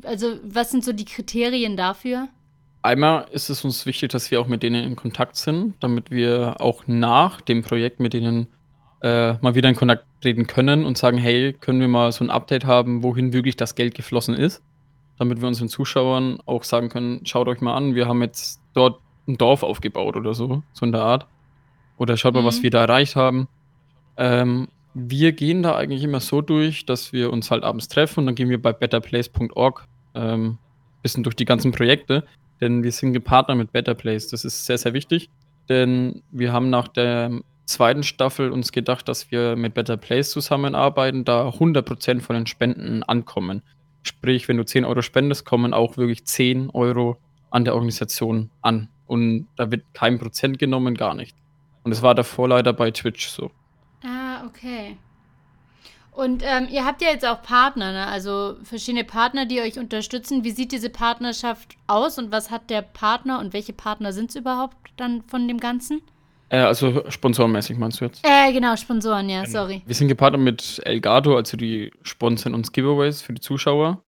also, 0.03 0.39
was 0.43 0.71
sind 0.71 0.83
so 0.83 0.91
die 0.93 1.05
Kriterien 1.05 1.77
dafür? 1.77 2.27
Einmal 2.81 3.27
ist 3.31 3.49
es 3.49 3.63
uns 3.63 3.85
wichtig, 3.85 4.11
dass 4.11 4.29
wir 4.29 4.41
auch 4.41 4.47
mit 4.47 4.61
denen 4.61 4.83
in 4.83 4.95
Kontakt 4.95 5.37
sind, 5.37 5.75
damit 5.79 6.11
wir 6.11 6.57
auch 6.59 6.83
nach 6.87 7.41
dem 7.41 7.61
Projekt 7.63 7.99
mit 7.99 8.13
denen, 8.13 8.47
äh, 9.05 9.35
mal 9.41 9.55
wieder 9.55 9.69
in 9.69 9.75
Kontakt 9.77 10.05
treten 10.21 10.47
können 10.47 10.85
und 10.85 10.97
sagen: 10.97 11.17
„Hey, 11.19 11.53
können 11.53 11.81
wir 11.81 11.89
mal 11.89 12.11
so 12.13 12.25
'n 12.25 12.31
Update 12.31 12.65
haben, 12.65 13.03
wohin 13.03 13.33
wirklich 13.33 13.57
das 13.57 13.75
Geld 13.75 13.95
geflossen 13.95 14.35
ist?“ 14.35 14.63
Damit 15.19 15.41
wir 15.41 15.47
unseren 15.49 15.69
Zuschauern 15.69 16.39
auch 16.47 16.63
sagen 16.65 16.89
können: 16.89 17.25
„Schaut 17.25 17.47
euch 17.49 17.61
mal 17.61 17.75
an, 17.75 17.95
wir 17.95 18.07
haben 18.07 18.21
jetzt 18.23 18.61
dort 18.75 19.01
'n 19.29 19.37
Dorf 19.37 19.63
aufgebaut“ 19.63 20.17
oder 20.17 20.33
so, 20.35 20.63
so 20.73 20.85
in 20.85 20.93
der 20.93 21.03
Art. 21.03 21.27
Oder: 21.99 22.17
„Schaut 22.17 22.35
mal, 22.35 22.45
was 22.45 22.59
Mhm. 22.59 22.63
wir 22.63 22.71
da 22.71 22.81
erreicht 22.83 23.15
haben.“ 23.17 23.47
Ähm, 24.17 24.69
wir 24.93 25.33
gehen 25.33 25.63
da 25.63 25.75
eigentlich 25.75 26.03
immer 26.03 26.19
so 26.21 26.41
durch, 26.41 26.85
dass 26.85 27.13
wir 27.13 27.31
uns 27.33 27.51
halt 27.51 27.63
abends 27.63 27.87
treffen 27.89 28.21
und 28.21 28.25
dann 28.27 28.35
gehen 28.35 28.49
wir 28.49 28.61
bei 28.61 28.73
betterplace.org, 28.73 29.85
ähm, 30.15 30.59
bisschen 31.03 31.23
durch 31.23 31.35
die 31.35 31.45
ganzen 31.45 31.71
Projekte, 31.73 32.25
denn 32.61 32.83
wir 32.83 32.91
sind 32.93 33.13
gepartnert 33.13 33.57
mit 33.57 33.71
Better 33.73 33.95
Place. 33.95 34.29
Das 34.29 34.45
ist 34.45 34.65
sehr, 34.65 34.77
sehr 34.77 34.93
wichtig, 34.93 35.29
denn 35.69 36.23
wir 36.31 36.53
haben 36.53 36.69
nach 36.69 36.87
der 36.89 37.41
2. 37.65 38.03
Staffel 38.03 38.51
uns 38.51 38.71
gedacht, 38.71 39.07
dass 39.07 39.31
wir 39.31 39.55
mit 39.55 39.73
Better 39.73 39.97
Place 39.97 40.31
zusammenarbeiten, 40.31 41.25
da 41.25 41.49
100% 41.49 42.21
von 42.21 42.35
den 42.35 42.47
Spenden 42.47 43.03
ankommen. 43.03 43.63
Sprich, 44.03 44.47
wenn 44.47 44.57
du 44.57 44.65
10 44.65 44.85
€ 44.85 45.01
spendest, 45.01 45.45
kommen 45.45 45.73
auch 45.73 45.97
wirklich 45.97 46.25
10 46.25 46.69
€ 46.69 47.17
an 47.49 47.65
der 47.65 47.73
Organisation 47.73 48.51
an. 48.61 48.89
Und 49.07 49.47
da 49.55 49.71
wird 49.71 49.83
kein 49.93 50.19
Prozent 50.19 50.59
genommen, 50.59 50.95
gar 50.95 51.15
nicht. 51.15 51.35
Und 51.83 51.91
das 51.91 52.01
war 52.01 52.15
davor 52.15 52.49
leider 52.49 52.73
bei 52.73 52.91
Twitch 52.91 53.27
so. 53.27 53.51
Ah, 54.03 54.45
okay. 54.45 54.97
Und, 56.11 56.43
ähm, 56.45 56.67
ihr 56.71 56.85
habt 56.85 57.01
ja 57.01 57.09
jetzt 57.09 57.25
auch 57.25 57.41
Partner, 57.41 57.91
ne? 57.91 58.07
Also, 58.07 58.55
verschiedene 58.63 59.03
Partner, 59.03 59.45
die 59.45 59.59
euch 59.59 59.77
unterstützen. 59.77 60.43
Wie 60.43 60.51
sieht 60.51 60.71
diese 60.71 60.89
Partnerschaft 60.89 61.75
aus 61.87 62.17
und 62.17 62.31
was 62.31 62.51
hat 62.51 62.69
der 62.69 62.81
Partner 62.81 63.39
und 63.39 63.53
welche 63.53 63.73
Partner 63.73 64.13
sind's 64.13 64.35
überhaupt 64.35 64.77
dann 64.95 65.23
von 65.23 65.47
dem 65.47 65.59
Ganzen? 65.59 66.01
Äh, 66.49 66.57
also 66.59 67.03
sponsorenmäßig 67.09 67.77
meinst 67.77 67.99
du 68.01 68.05
jetzt? 68.05 68.21
Äh, 68.25 68.53
genau, 68.53 68.75
Sponsoren, 68.75 69.29
ja, 69.29 69.43
Genau. 69.43 69.51
sorry. 69.63 69.81
Wir 69.85 69.95
sind 69.95 70.07
gepartnert 70.09 70.41
mit 70.43 70.81
Elgato, 70.85 71.35
also 71.35 71.57
die 71.57 71.91
sponsern 72.03 72.53
uns 72.53 72.71
Giveaways 72.71 73.21
für 73.21 73.33
die 73.33 73.41
Zuschauer. 73.41 74.03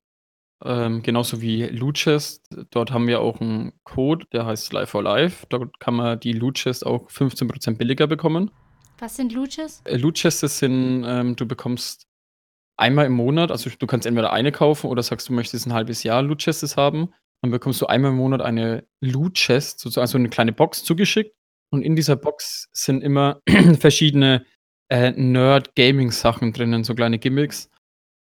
Ähm, 0.64 1.04
genauso 1.04 1.40
wie 1.42 1.64
Lootchest. 1.66 2.44
Dort 2.72 2.92
haben 2.92 3.08
wir 3.08 3.22
auch 3.22 3.40
'n 3.42 3.74
Code, 3.84 4.26
der 4.34 4.46
heißt 4.48 4.74
Live 4.74 4.90
for 4.90 5.04
Life. 5.04 5.46
Dort 5.50 5.80
kann 5.80 5.94
man 5.96 6.20
die 6.20 6.34
Lootchest 6.34 6.86
auch 6.86 7.10
15% 7.12 7.78
billiger 7.78 8.08
bekommen. 8.08 8.50
Was 9.00 9.16
sind 9.16 9.34
Lootches? 9.34 9.82
Äh, 9.86 9.98
Lootchests 9.98 10.58
sind, 10.60 11.04
ähm 11.08 11.36
du 11.36 11.46
bekommst 11.48 12.08
einmal 12.78 13.06
im 13.06 13.14
Monat 13.14 13.52
also, 13.52 13.70
du 13.70 13.88
kannst 13.88 14.08
entweder 14.08 14.34
eine 14.34 14.52
kaufen 14.52 14.88
oder 14.90 15.04
sagst, 15.04 15.30
du 15.30 15.34
möchtest 15.34 15.68
'n 15.68 15.74
halbes 15.74 16.02
Jahr 16.04 16.24
Lootchests 16.24 16.76
haben. 16.78 17.14
Dann 17.44 17.52
bekommst 17.52 17.80
du 17.82 17.86
einmal 17.86 18.10
im 18.12 18.18
Monat 18.18 18.42
eine 18.42 18.84
Lootchest, 19.02 19.80
sozusagen 19.80 20.02
also 20.04 20.18
'ne 20.18 20.30
kleine 20.30 20.54
Box 20.54 20.84
zugeschickt. 20.84 21.36
Und 21.70 21.82
in 21.82 21.96
dieser 21.96 22.16
Box 22.16 22.70
sind 22.74 23.04
immer 23.04 23.42
verschiedene, 23.80 24.46
äh, 24.90 25.12
Nerd-Gaming-Sachen 25.12 26.54
drinnen, 26.54 26.84
so 26.84 26.96
kleine 26.96 27.20
Gimmicks. 27.20 27.70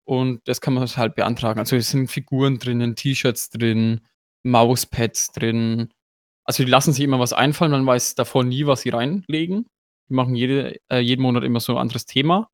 Und 0.06 0.42
das 0.48 0.60
kann 0.62 0.74
man 0.74 0.86
halt 0.88 1.16
beantragen. 1.16 1.60
Also, 1.60 1.76
es 1.76 1.90
sind 1.92 2.10
Figuren 2.10 2.58
drinnen, 2.60 2.96
T-Shirts 2.96 3.50
drin, 3.50 4.02
Mauspads 4.44 5.32
drin. 5.32 5.90
Also, 6.46 6.64
die 6.64 6.72
lassen 6.72 6.94
sich 6.94 7.04
immer 7.04 7.20
was 7.20 7.34
einfallen, 7.34 7.72
man 7.72 7.86
weiß 7.86 8.16
davor 8.16 8.44
nie, 8.44 8.66
was 8.66 8.82
sie 8.82 8.90
reinlegen. 8.90 9.68
Die 10.10 10.14
machen 10.14 10.36
jede 10.36 10.78
äh, 10.92 11.00
jeden 11.00 11.22
Monat 11.22 11.44
immer 11.44 11.60
so 11.60 11.74
'n 11.74 11.78
anderes 11.78 12.06
Thema. 12.06 12.50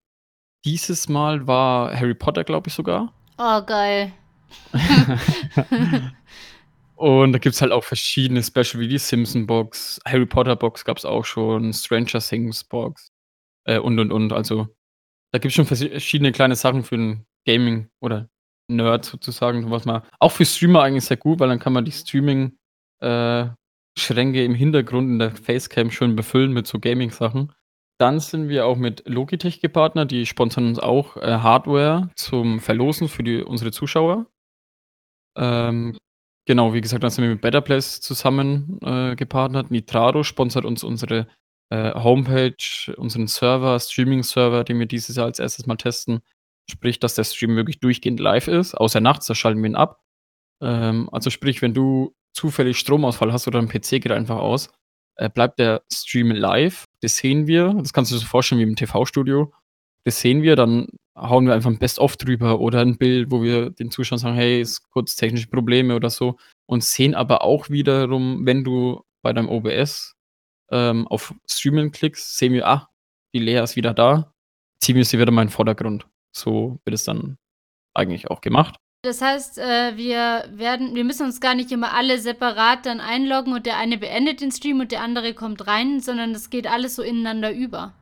Dieses 0.65 1.07
Mal 1.07 1.47
war 1.47 1.95
Harry 1.97 2.15
Potter, 2.15 2.43
glaube 2.43 2.67
ich 2.67 2.73
sogar. 2.73 3.13
Oh, 3.37 3.61
geil. 3.63 4.11
Und 6.95 7.33
da 7.33 7.39
gibt's 7.39 7.61
halt 7.61 7.71
auch 7.73 7.83
verschiedene 7.83 8.41
Special 8.41 8.79
wie 8.79 8.87
die 8.87 8.97
Simpson-Box, 8.97 9.99
Harry 10.05 10.25
Potter-Box 10.25 10.85
gab's 10.85 11.03
auch 11.05 11.25
schon, 11.25 11.73
Stranger 11.73 12.19
Things-Box, 12.19 13.11
äh, 13.65 13.79
und, 13.79 13.99
und, 13.99 14.11
und. 14.11 14.33
Also, 14.33 14.67
da 15.33 15.39
gibt's 15.39 15.55
schon 15.55 15.65
versi 15.67 15.89
verschiedene 15.89 16.31
kleine 16.33 16.55
Sachen 16.55 16.83
für 16.83 16.95
'n 16.95 17.25
Gaming 17.47 17.89
oder 18.01 18.29
Nerd 18.69 19.05
sozusagen, 19.05 19.71
was 19.71 19.85
man 19.85 20.03
auch 20.19 20.31
für 20.31 20.45
Streamer 20.45 20.83
eigentlich 20.83 21.05
sehr 21.05 21.17
gut, 21.17 21.39
weil 21.39 21.49
dann 21.49 21.59
kann 21.59 21.73
man 21.73 21.85
die 21.85 21.91
Streaming 21.93 22.57
äh, 23.01 23.47
Schränke 23.97 24.43
im 24.45 24.55
Hintergrund 24.55 25.09
in 25.09 25.19
der 25.19 25.31
Facecam 25.31 25.91
schön 25.91 26.15
befüllen 26.15 26.53
mit 26.53 26.67
so 26.67 26.79
Gaming-Sachen. 26.79 27.53
Dann 27.99 28.19
sind 28.19 28.49
wir 28.49 28.65
auch 28.67 28.77
mit 28.77 29.03
Logitech 29.07 29.61
gepartnert, 29.61 30.11
die 30.11 30.25
sponsern 30.25 30.67
uns 30.67 30.79
auch, 30.79 31.17
äh, 31.17 31.39
Hardware 31.39 32.09
zum 32.15 32.59
Verlosen 32.61 33.07
für 33.09 33.23
die 33.23 33.43
unsere 33.43 33.71
Zuschauer. 33.71 34.27
Ähm, 35.37 35.97
genau, 36.45 36.73
wie 36.73 36.81
gesagt, 36.81 37.03
dann 37.03 37.09
sind 37.11 37.23
wir 37.23 37.31
mit 37.31 37.41
Better 37.41 37.61
Place 37.61 38.01
zusammen, 38.01 38.79
äh, 38.83 39.15
gepartnert. 39.15 39.71
Nitrado 39.71 40.23
sponsert 40.23 40.65
uns 40.65 40.83
unsere, 40.83 41.27
äh, 41.69 41.93
Homepage, 41.93 42.55
unseren 42.97 43.27
Server, 43.27 43.79
Streaming-Server, 43.79 44.63
den 44.63 44.79
wir 44.79 44.85
dieses 44.87 45.15
Jahr 45.15 45.25
als 45.27 45.39
erstes 45.39 45.65
Mal 45.65 45.77
testen. 45.77 46.21
Sprich, 46.69 46.99
dass 46.99 47.15
der 47.15 47.23
Stream 47.25 47.55
wirklich 47.55 47.79
durchgehend 47.79 48.19
live 48.19 48.47
ist, 48.47 48.75
außer 48.75 49.01
nachts, 49.01 49.27
da 49.27 49.35
schalten 49.35 49.61
wir 49.63 49.69
ihn 49.69 49.75
ab. 49.75 50.01
Ähm, 50.61 51.09
also 51.11 51.29
sprich, 51.29 51.61
wenn 51.61 51.73
du 51.73 52.15
zufällig 52.33 52.77
Stromausfall 52.79 53.33
hast 53.33 53.47
oder 53.47 53.59
'n 53.59 53.69
PC 53.69 54.01
geht 54.01 54.11
einfach 54.11 54.37
aus, 54.37 54.69
äh, 55.17 55.29
bleibt 55.29 55.59
der 55.59 55.83
Stream 55.91 56.31
live. 56.31 56.85
Das 57.01 57.17
sehen 57.17 57.47
wir. 57.47 57.73
Das 57.75 57.93
kannst 57.93 58.11
du 58.11 58.15
dir 58.15 58.21
so 58.21 58.27
vorstellen 58.27 58.59
wie 58.59 58.63
im 58.65 58.75
TV-Studio. 58.75 59.53
Das 60.07 60.19
sehen 60.19 60.43
wir, 60.43 60.55
dann 60.55 60.87
hauen 61.17 61.47
wir 61.47 61.53
einfach 61.55 61.71
'n 61.71 61.79
Best-of 61.79 62.15
drüber 62.15 62.59
oder 62.59 62.81
'n 62.81 62.97
Bild, 62.97 63.31
wo 63.31 63.41
wir 63.41 63.71
den 63.71 63.89
Zuschauern 63.89 64.19
sagen: 64.19 64.35
„Hey, 64.35 64.61
ist 64.61 64.87
kurz 64.91 65.15
technische 65.15 65.47
Probleme“ 65.47 65.95
oder 65.95 66.11
so. 66.11 66.37
Und 66.67 66.83
sehen 66.83 67.15
aber 67.15 67.41
auch 67.43 67.69
wiederum, 67.71 68.45
wenn 68.45 68.63
du 68.63 69.01
bei 69.23 69.33
deinem 69.33 69.49
OBS, 69.49 70.13
ähm, 70.71 71.07
auf 71.07 71.33
Streamen 71.49 71.91
klickst, 71.91 72.37
sehen 72.37 72.53
wir: 72.53 72.67
„Ah, 72.67 72.89
die 73.33 73.39
Lea 73.39 73.63
ist 73.63 73.75
wieder 73.75 73.93
da. 73.95 74.31
Ziehen 74.79 74.95
wir 74.97 75.05
sie 75.05 75.17
wieder 75.19 75.31
mal 75.31 75.41
in 75.43 75.47
'n 75.49 75.51
Vordergrund.“ 75.51 76.05
So 76.35 76.79
wird 76.85 76.93
es 76.95 77.05
dann 77.05 77.37
eigentlich 77.95 78.29
auch 78.31 78.41
gemacht. 78.41 78.75
Das 79.03 79.21
heißt, 79.21 79.59
äh, 79.59 79.97
wir 79.97 80.45
werden 80.51 80.95
wir 80.95 81.03
müssen 81.05 81.25
uns 81.27 81.41
gar 81.41 81.55
nicht 81.55 81.71
immer 81.71 81.93
alle 81.93 82.19
separat 82.19 82.85
dann 82.85 82.99
einloggen 83.01 83.53
und 83.53 83.65
der 83.67 83.77
eine 83.77 83.97
beendet 83.97 84.41
den 84.41 84.51
Stream 84.51 84.79
und 84.81 84.91
der 84.91 85.01
andere 85.03 85.33
kommt 85.35 85.67
rein, 85.67 85.99
sondern 86.01 86.33
das 86.33 86.49
geht 86.51 86.67
alles 86.67 86.95
so 86.95 87.03
ineinander 87.03 87.51
über, 87.53 87.93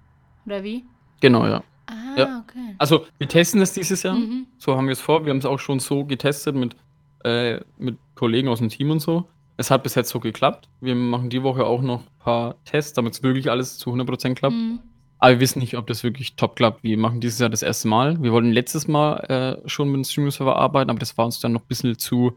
oder 0.45 0.63
wie? 0.63 0.85
Genau, 1.21 1.45
ja. 1.47 1.63
Ah, 1.93 2.19
Ja. 2.19 2.43
okay. 2.47 2.75
Also, 2.77 3.05
wir 3.17 3.27
testen 3.27 3.59
das 3.59 3.73
dieses 3.73 4.03
Jahr. 4.03 4.15
Mhm. 4.15 4.47
So 4.57 4.75
haben 4.75 4.85
wir 4.87 4.93
es 4.93 5.01
vor. 5.01 5.25
Wir 5.25 5.31
haben's 5.31 5.45
auch 5.45 5.59
schon 5.59 5.79
so 5.79 6.05
getestet 6.05 6.55
mit 6.55 6.75
äh, 7.23 7.61
mit 7.77 7.97
Kollegen 8.15 8.49
aus'm 8.49 8.69
Team 8.69 8.91
und 8.91 8.99
so. 8.99 9.25
Es 9.55 9.71
hat 9.71 9.83
bis 9.83 9.95
jetzt 9.95 10.09
so 10.09 10.19
geklappt. 10.19 10.67
Wir 10.81 10.95
machen 10.95 11.29
die 11.29 11.41
Woche 11.43 11.65
auch 11.65 11.81
noch 11.81 12.03
paar 12.19 12.55
Tests, 12.65 12.93
damit's 12.93 13.23
wirklich 13.23 13.49
alles 13.49 13.77
zu 13.77 13.91
100% 13.91 14.33
klappt. 14.35 14.55
Mhm. 14.55 14.79
Aber 15.19 15.31
wir 15.31 15.39
wissen 15.39 15.59
nicht, 15.59 15.77
ob 15.77 15.87
das 15.87 16.03
wirklich 16.03 16.35
top 16.35 16.57
klappt. 16.57 16.83
Wir 16.83 16.97
machen 16.97 17.21
dieses 17.21 17.39
Jahr 17.39 17.49
das 17.49 17.63
1. 17.63 17.85
Mal. 17.85 18.21
Wir 18.21 18.33
wollten 18.33 18.51
letztes 18.51 18.89
Mal, 18.89 19.61
äh, 19.63 19.69
schon 19.69 19.87
mit 19.87 19.97
'nem 19.99 20.03
Streaming-Server 20.03 20.55
arbeiten, 20.57 20.89
aber 20.89 20.99
das 20.99 21.17
war 21.17 21.23
uns 21.25 21.39
dann 21.39 21.53
noch 21.53 21.61
bisschen 21.61 21.97
zu, 21.97 22.33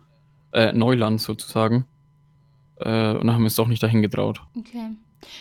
äh, 0.53 0.73
Neuland 0.73 1.21
sozusagen. 1.21 1.85
Äh, 2.77 3.13
und 3.15 3.27
dann 3.27 3.33
haben 3.33 3.41
wir 3.41 3.47
uns 3.47 3.57
doch 3.57 3.67
nicht 3.67 3.83
dahin 3.83 4.03
getraut. 4.03 4.41
Okay. 4.57 4.91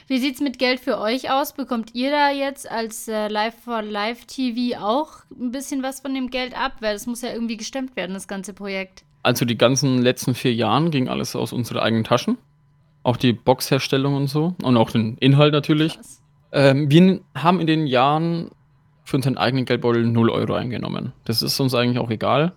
Wie 0.08 0.20
sieht's 0.20 0.42
mit 0.42 0.60
Geld 0.60 0.80
für 0.80 1.00
euch 1.00 1.32
aus? 1.32 1.54
Bekommt 1.54 1.96
ihr 1.96 2.12
da 2.12 2.32
jetzt 2.32 2.70
als, 2.70 3.08
äh, 3.08 3.28
Live 3.28 3.56
for 3.64 3.82
Live 3.82 4.26
TV 4.26 4.78
auch 4.80 5.10
'n 5.40 5.52
bisschen 5.52 5.84
was 5.84 6.00
von 6.02 6.14
dem 6.14 6.30
Geld 6.30 6.58
ab? 6.58 6.74
Weil 6.80 6.94
das 6.94 7.08
muss 7.08 7.22
ja 7.22 7.32
irgendwie 7.34 7.58
gestemmt 7.58 7.96
werden, 7.96 8.14
das 8.14 8.28
ganze 8.28 8.54
Projekt. 8.54 9.04
Also, 9.24 9.46
die 9.46 9.58
ganzen 9.58 10.02
letzten 10.02 10.36
4 10.36 10.54
Jahren 10.54 10.92
ging 10.92 11.08
alles 11.10 11.36
aus 11.36 11.52
unseren 11.54 11.80
eigenen 11.80 12.04
Taschen. 12.04 12.38
Auch 13.04 13.18
die 13.18 13.34
Boxherstellung 13.34 14.16
und 14.16 14.28
so 14.28 14.56
und 14.64 14.78
auch 14.78 14.92
den 14.92 15.18
Inhalt 15.18 15.54
natürlich. 15.54 15.98
Ähm, 16.52 16.90
wir 16.90 17.20
haben 17.36 17.60
in 17.60 17.68
den 17.68 17.88
Jahren 17.88 18.50
für 19.04 19.18
unseren 19.18 19.38
eigenen 19.38 19.66
Geldbeutel 19.66 20.06
0 20.06 20.30
€ 20.30 20.54
eingenommen. 20.56 21.14
Das 21.26 21.42
ist 21.42 21.60
uns 21.60 21.74
eigentlich 21.76 22.00
auch 22.00 22.10
egal. 22.10 22.54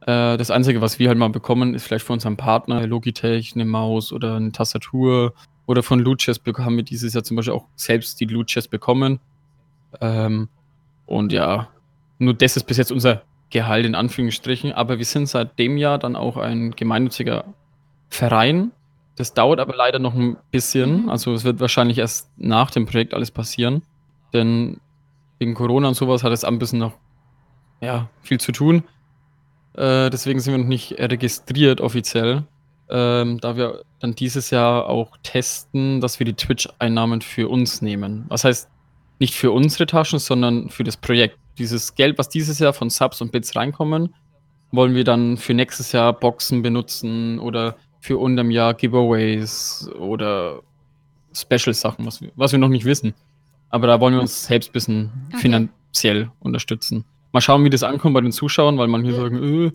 Äh, 0.00 0.36
das 0.36 0.50
Einzige, 0.50 0.80
was 0.80 0.98
wir 0.98 1.08
halt 1.08 1.18
mal 1.18 1.28
bekommen, 1.30 1.74
ist 1.74 1.84
vielleicht 1.86 2.04
von 2.04 2.14
unserem 2.14 2.36
Partner 2.36 2.84
Logitech 2.86 3.54
'ne 3.54 3.64
Maus 3.64 4.12
oder 4.12 4.38
'ne 4.40 4.50
Tastatur 4.52 5.34
oder 5.72 5.82
von 5.82 6.04
bek 6.04 6.58
haben 6.58 6.76
wir 6.76 6.84
dieses 6.84 7.14
Jahr 7.14 7.24
zum 7.24 7.36
Beispiel 7.36 7.54
auch 7.54 7.66
selbst 7.76 8.20
die 8.20 8.26
Chest 8.44 8.70
bekommen. 8.70 9.20
Ähm, 10.00 10.48
und 11.06 11.32
ja, 11.32 11.68
nur 12.18 12.34
das 12.34 12.56
ist 12.56 12.64
bis 12.64 12.76
jetzt 12.76 12.92
unser 12.92 13.22
Gehalt 13.50 13.86
in 13.86 13.94
Anführungsstrichen, 13.94 14.72
aber 14.72 14.98
wir 14.98 15.04
sind 15.04 15.26
seit 15.26 15.58
dem 15.58 15.76
Jahr 15.78 15.98
dann 15.98 16.14
auch 16.14 16.36
ein 16.36 16.72
gemeinnütziger 16.72 17.44
Verein. 18.10 18.72
Das 19.16 19.34
dauert 19.34 19.60
aber 19.60 19.74
leider 19.74 19.98
noch 19.98 20.14
'n 20.14 20.36
bisschen. 20.50 21.08
Also, 21.08 21.32
es 21.32 21.44
wird 21.44 21.60
wahrscheinlich 21.60 21.98
erst 21.98 22.30
nach 22.36 22.70
dem 22.70 22.86
Projekt 22.86 23.14
alles 23.14 23.30
passieren, 23.30 23.82
denn 24.32 24.78
wegen 25.38 25.54
Corona 25.54 25.88
und 25.88 25.94
so 25.94 26.06
was 26.08 26.22
hat 26.22 26.32
das 26.32 26.44
Amt 26.44 26.60
bisschen 26.60 26.78
noch, 26.78 26.94
ja, 27.80 28.08
viel 28.22 28.38
zu 28.40 28.52
tun. 28.52 28.84
Äh, 29.74 30.10
deswegen 30.10 30.40
sind 30.40 30.52
wir 30.52 30.58
noch 30.58 30.66
nicht 30.68 30.92
registriert 30.98 31.80
offiziell, 31.80 32.44
ähm, 32.92 33.40
da 33.40 33.56
wir 33.56 33.82
dann 34.00 34.14
dieses 34.14 34.50
Jahr 34.50 34.88
auch 34.88 35.16
testen, 35.22 36.00
dass 36.00 36.18
wir 36.18 36.26
die 36.26 36.34
Twitch-Einnahmen 36.34 37.22
für 37.22 37.48
uns 37.48 37.80
nehmen. 37.82 38.26
Was 38.28 38.44
heißt, 38.44 38.68
nicht 39.18 39.34
für 39.34 39.50
unsere 39.52 39.86
Taschen, 39.86 40.18
sondern 40.18 40.68
für 40.68 40.84
das 40.84 40.96
Projekt. 40.96 41.38
Dieses 41.58 41.94
Geld, 41.94 42.18
was 42.18 42.28
dieses 42.28 42.58
Jahr 42.58 42.72
von 42.72 42.90
Subs 42.90 43.20
und 43.20 43.32
Bits 43.32 43.56
reinkommen, 43.56 44.14
wollen 44.72 44.94
wir 44.94 45.04
dann 45.04 45.36
für 45.36 45.54
nächstes 45.54 45.92
Jahr 45.92 46.12
Boxen 46.12 46.62
benutzen 46.62 47.38
oder 47.38 47.76
für 48.00 48.18
unterm 48.18 48.50
Jahr 48.50 48.74
Giveaways 48.74 49.88
oder 49.98 50.60
Special-Sachen, 51.34 52.04
was 52.06 52.20
wir 52.20 52.30
was 52.36 52.52
wir 52.52 52.58
noch 52.58 52.68
nicht 52.68 52.84
wissen. 52.84 53.14
Aber 53.70 53.86
da 53.86 54.00
wollen 54.00 54.14
wir 54.14 54.20
uns 54.20 54.44
selbst 54.44 54.72
bisschen 54.72 55.10
Okay. 55.28 55.38
finanziell 55.38 56.30
unterstützen. 56.40 57.04
Mal 57.32 57.40
schauen, 57.40 57.64
wie 57.64 57.70
das 57.70 57.82
ankommt 57.82 58.14
bei 58.14 58.20
den 58.20 58.32
Zuschauern, 58.32 58.76
weil 58.76 58.88
manche 58.88 59.14
sagen: 59.14 59.42
„Äh, 59.42 59.72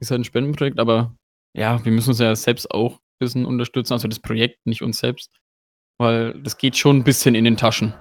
ist 0.00 0.10
halt 0.10 0.20
'n 0.20 0.24
Spendenprojekt“, 0.24 0.80
aber 0.80 1.12
ja, 1.54 1.84
wir 1.84 1.92
müssen 1.92 2.10
uns 2.10 2.18
ja 2.20 2.34
selbst 2.36 2.70
auch 2.70 3.00
bisschen 3.20 3.44
unterstützen, 3.46 3.92
also 3.94 4.08
das 4.08 4.20
Projekt, 4.20 4.66
nicht 4.66 4.82
uns 4.82 4.98
selbst, 4.98 5.30
weil 5.98 6.40
das 6.42 6.58
geht 6.58 6.76
schon 6.76 6.98
'n 7.00 7.04
bisschen 7.04 7.34
in 7.36 7.44
den 7.44 7.56
Taschen. 7.58 7.94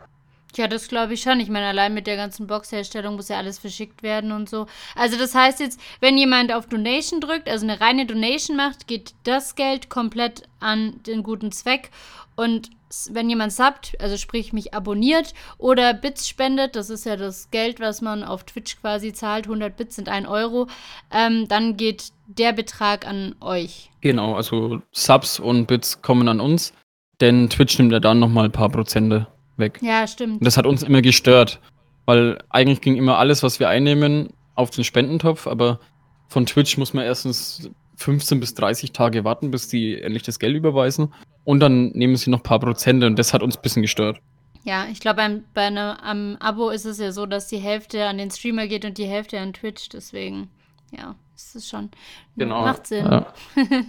Tja, 0.51 0.67
das 0.67 0.87
glaube 0.87 1.13
ich 1.13 1.21
schon. 1.21 1.39
Ich 1.39 1.49
meine, 1.49 1.67
allein 1.67 1.93
mit 1.93 2.07
der 2.07 2.15
ganzen 2.15 2.47
Boxherstellung 2.47 3.15
muss 3.15 3.29
ja 3.29 3.37
alles 3.37 3.59
verschickt 3.59 4.01
werden 4.01 4.31
und 4.31 4.49
so. 4.49 4.65
Also, 4.95 5.17
das 5.17 5.35
heißt 5.35 5.59
jetzt, 5.59 5.79
wenn 5.99 6.17
jemand 6.17 6.51
auf 6.51 6.67
Donation 6.67 7.21
drückt, 7.21 7.47
also 7.47 7.65
'ne 7.65 7.79
reine 7.79 8.05
Donation 8.07 8.57
macht, 8.57 8.87
geht 8.87 9.13
das 9.23 9.55
Geld 9.55 9.89
komplett 9.89 10.43
an 10.59 11.01
den 11.05 11.21
guten 11.21 11.51
Zweck. 11.51 11.91
Und 12.35 12.71
wenn 13.11 13.29
jemand 13.29 13.53
subbt, 13.53 13.95
also 13.99 14.17
sprich 14.17 14.53
mich 14.53 14.73
abonniert 14.73 15.33
oder 15.59 15.93
Bits 15.93 16.27
spendet, 16.27 16.75
das 16.75 16.89
ist 16.89 17.05
ja 17.05 17.15
das 17.15 17.51
Geld, 17.51 17.79
was 17.79 18.01
man 18.01 18.23
auf 18.23 18.43
Twitch 18.45 18.79
quasi 18.81 19.13
zahlt, 19.13 19.45
100 19.45 19.77
Bits 19.77 19.97
sind 19.97 20.09
1 20.09 20.25
€, 20.27 20.67
ähm, 21.11 21.47
dann 21.47 21.77
geht 21.77 22.05
der 22.25 22.53
Betrag 22.53 23.05
an 23.05 23.35
euch. 23.41 23.91
Genau, 24.01 24.35
also 24.35 24.81
Subs 24.91 25.39
und 25.39 25.67
Bits 25.67 26.01
kommen 26.01 26.27
an 26.27 26.39
uns, 26.39 26.73
denn 27.21 27.49
Twitch 27.49 27.77
nimmt 27.77 27.91
ja 27.91 27.99
dann 27.99 28.19
noch 28.19 28.29
mal 28.29 28.49
paar 28.49 28.69
Prozente 28.69 29.27
weg. 29.59 29.79
Ja, 29.81 30.07
stimmt. 30.07 30.39
Und 30.39 30.45
das 30.45 30.57
hat 30.57 30.65
uns 30.65 30.83
immer 30.83 31.01
gestört, 31.01 31.59
weil 32.05 32.39
eigentlich 32.49 32.81
ging 32.81 32.95
immer 32.95 33.17
alles, 33.17 33.43
was 33.43 33.59
wir 33.59 33.69
einnehmen, 33.69 34.29
auf 34.55 34.69
den 34.71 34.83
Spendentopf, 34.83 35.47
aber 35.47 35.79
von 36.27 36.45
Twitch 36.45 36.77
muss 36.77 36.93
man 36.93 37.05
erstens 37.05 37.69
15 37.95 38.39
bis 38.39 38.53
30 38.55 38.91
Tage 38.91 39.23
warten, 39.23 39.51
bis 39.51 39.67
die 39.67 40.01
endlich 40.01 40.23
das 40.23 40.39
Geld 40.39 40.55
überweisen 40.55 41.13
und 41.43 41.59
dann 41.59 41.89
nehmen 41.89 42.15
sie 42.17 42.29
noch 42.29 42.43
paar 42.43 42.59
Prozente 42.59 43.05
und 43.07 43.17
das 43.19 43.33
hat 43.33 43.41
uns 43.43 43.57
bisschen 43.57 43.81
gestört. 43.81 44.19
Ja, 44.63 44.85
ich 44.91 44.99
glaube, 44.99 45.17
beim 45.17 45.43
bei 45.53 45.69
'ne 45.69 46.01
am 46.03 46.35
Abo 46.39 46.69
ist 46.69 46.85
es 46.85 46.99
ja 46.99 47.11
so, 47.13 47.25
dass 47.25 47.47
die 47.47 47.57
Hälfte 47.57 48.05
an 48.05 48.17
den 48.17 48.29
Streamer 48.29 48.67
geht 48.67 48.83
und 48.85 48.97
die 48.97 49.05
Hälfte 49.05 49.39
an 49.39 49.53
Twitch, 49.53 49.87
deswegen, 49.89 50.49
ja, 50.91 51.15
ist 51.35 51.55
es 51.55 51.69
schon 51.69 51.89
Genau, 52.35 52.61
macht 52.61 52.87
Sinn. 52.87 53.05
ja. 53.05 53.33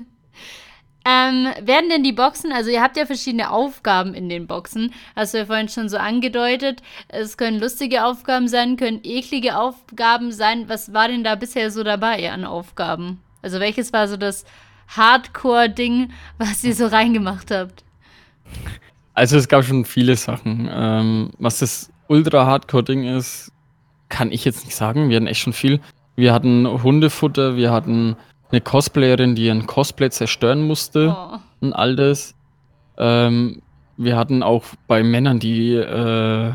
Ähm, 1.04 1.46
werden 1.62 1.88
denn 1.88 2.04
die 2.04 2.12
Boxen 2.12 2.52
also, 2.52 2.70
ihr 2.70 2.82
habt 2.82 2.96
ja 2.96 3.06
verschiedene 3.06 3.50
Aufgaben 3.50 4.12
in 4.12 4.28
den 4.28 4.46
Boxen, 4.46 4.92
hast 5.16 5.32
du 5.32 5.38
ja 5.38 5.46
vorhin 5.46 5.68
schon 5.68 5.88
so 5.88 5.96
angedeutet. 5.96 6.82
Es 7.08 7.38
können 7.38 7.58
lustige 7.58 8.04
Aufgaben 8.04 8.48
sein, 8.48 8.76
können 8.76 9.00
eklige 9.02 9.56
Aufgaben 9.56 10.30
sein. 10.30 10.68
Was 10.68 10.92
war 10.92 11.08
denn 11.08 11.24
da 11.24 11.36
bisher 11.36 11.70
so 11.70 11.82
dabei 11.84 12.30
an 12.30 12.44
Aufgaben? 12.44 13.20
Also, 13.42 13.60
welches 13.60 13.92
war 13.92 14.08
so 14.08 14.18
das 14.18 14.44
Hardcore-Ding, 14.88 16.10
was 16.38 16.62
ihr 16.64 16.74
so 16.74 16.86
reingemacht 16.86 17.50
habt? 17.50 17.82
Also, 19.14 19.38
es 19.38 19.48
gab 19.48 19.64
schon 19.64 19.86
viele 19.86 20.16
Sachen. 20.16 20.68
Ähm, 20.70 21.30
was 21.38 21.60
das 21.60 21.90
Ultra-Hardcore-Ding 22.08 23.04
ist, 23.04 23.52
kann 24.10 24.32
ich 24.32 24.44
jetzt 24.44 24.66
nicht 24.66 24.76
sagen. 24.76 25.08
Wir 25.08 25.16
hatten 25.16 25.28
echt 25.28 25.40
schon 25.40 25.54
viel. 25.54 25.80
Wir 26.16 26.34
hatten 26.34 26.66
Hundefutter, 26.82 27.56
wir 27.56 27.70
hatten 27.70 28.16
'ne 28.52 28.60
Cosplayerin, 28.60 29.34
die 29.34 29.48
'n 29.48 29.66
Cosplay 29.66 30.10
zerstören 30.10 30.62
musste 30.66 31.14
Oh. 31.16 31.38
und 31.60 31.72
all 31.72 31.96
das. 31.96 32.34
Ähm, 32.98 33.62
wir 33.96 34.16
hatten 34.16 34.42
auch 34.42 34.64
bei 34.88 35.02
Männern, 35.02 35.38
die, 35.40 35.74
äh, 35.74 36.52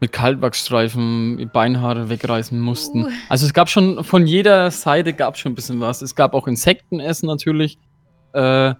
mit 0.00 0.12
Kaltwachsstreifen 0.12 1.50
Beinhaare 1.52 2.08
wegreißen 2.10 2.58
mussten. 2.60 3.06
Uh. 3.06 3.10
Also, 3.28 3.46
es 3.46 3.54
gab 3.54 3.68
schon 3.68 4.04
von 4.04 4.26
jeder 4.26 4.70
Seite 4.70 5.12
gab's 5.14 5.40
schon 5.40 5.52
'n 5.52 5.54
bisschen 5.56 5.80
was. 5.80 6.02
Es 6.02 6.14
gab 6.14 6.34
auch 6.34 6.46
Insektenessen 6.48 7.26
natürlich. 7.26 7.78
Äh, 8.34 8.74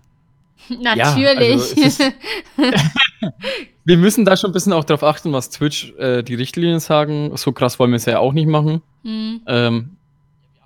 Natürlich. 0.71 1.38
also, 1.38 1.75
es 1.83 2.00
ist 2.00 2.02
wir 3.85 3.97
müssen 3.99 4.25
da 4.25 4.37
schon 4.37 4.50
'n 4.50 4.55
bisschen 4.55 4.73
auch 4.75 4.85
drauf 4.85 5.05
achten, 5.05 5.33
was 5.33 5.50
Twitch, 5.50 5.93
äh, 5.99 6.23
die 6.25 6.35
Richtlinien 6.37 6.81
sagen. 6.81 7.37
So 7.37 7.52
krass 7.52 7.78
wollen 7.81 7.93
wir's 7.93 8.07
ja 8.07 8.19
auch 8.21 8.33
nicht 8.35 8.49
machen. 8.49 8.83
Mhm. 9.05 9.43
Ähm, 9.49 9.98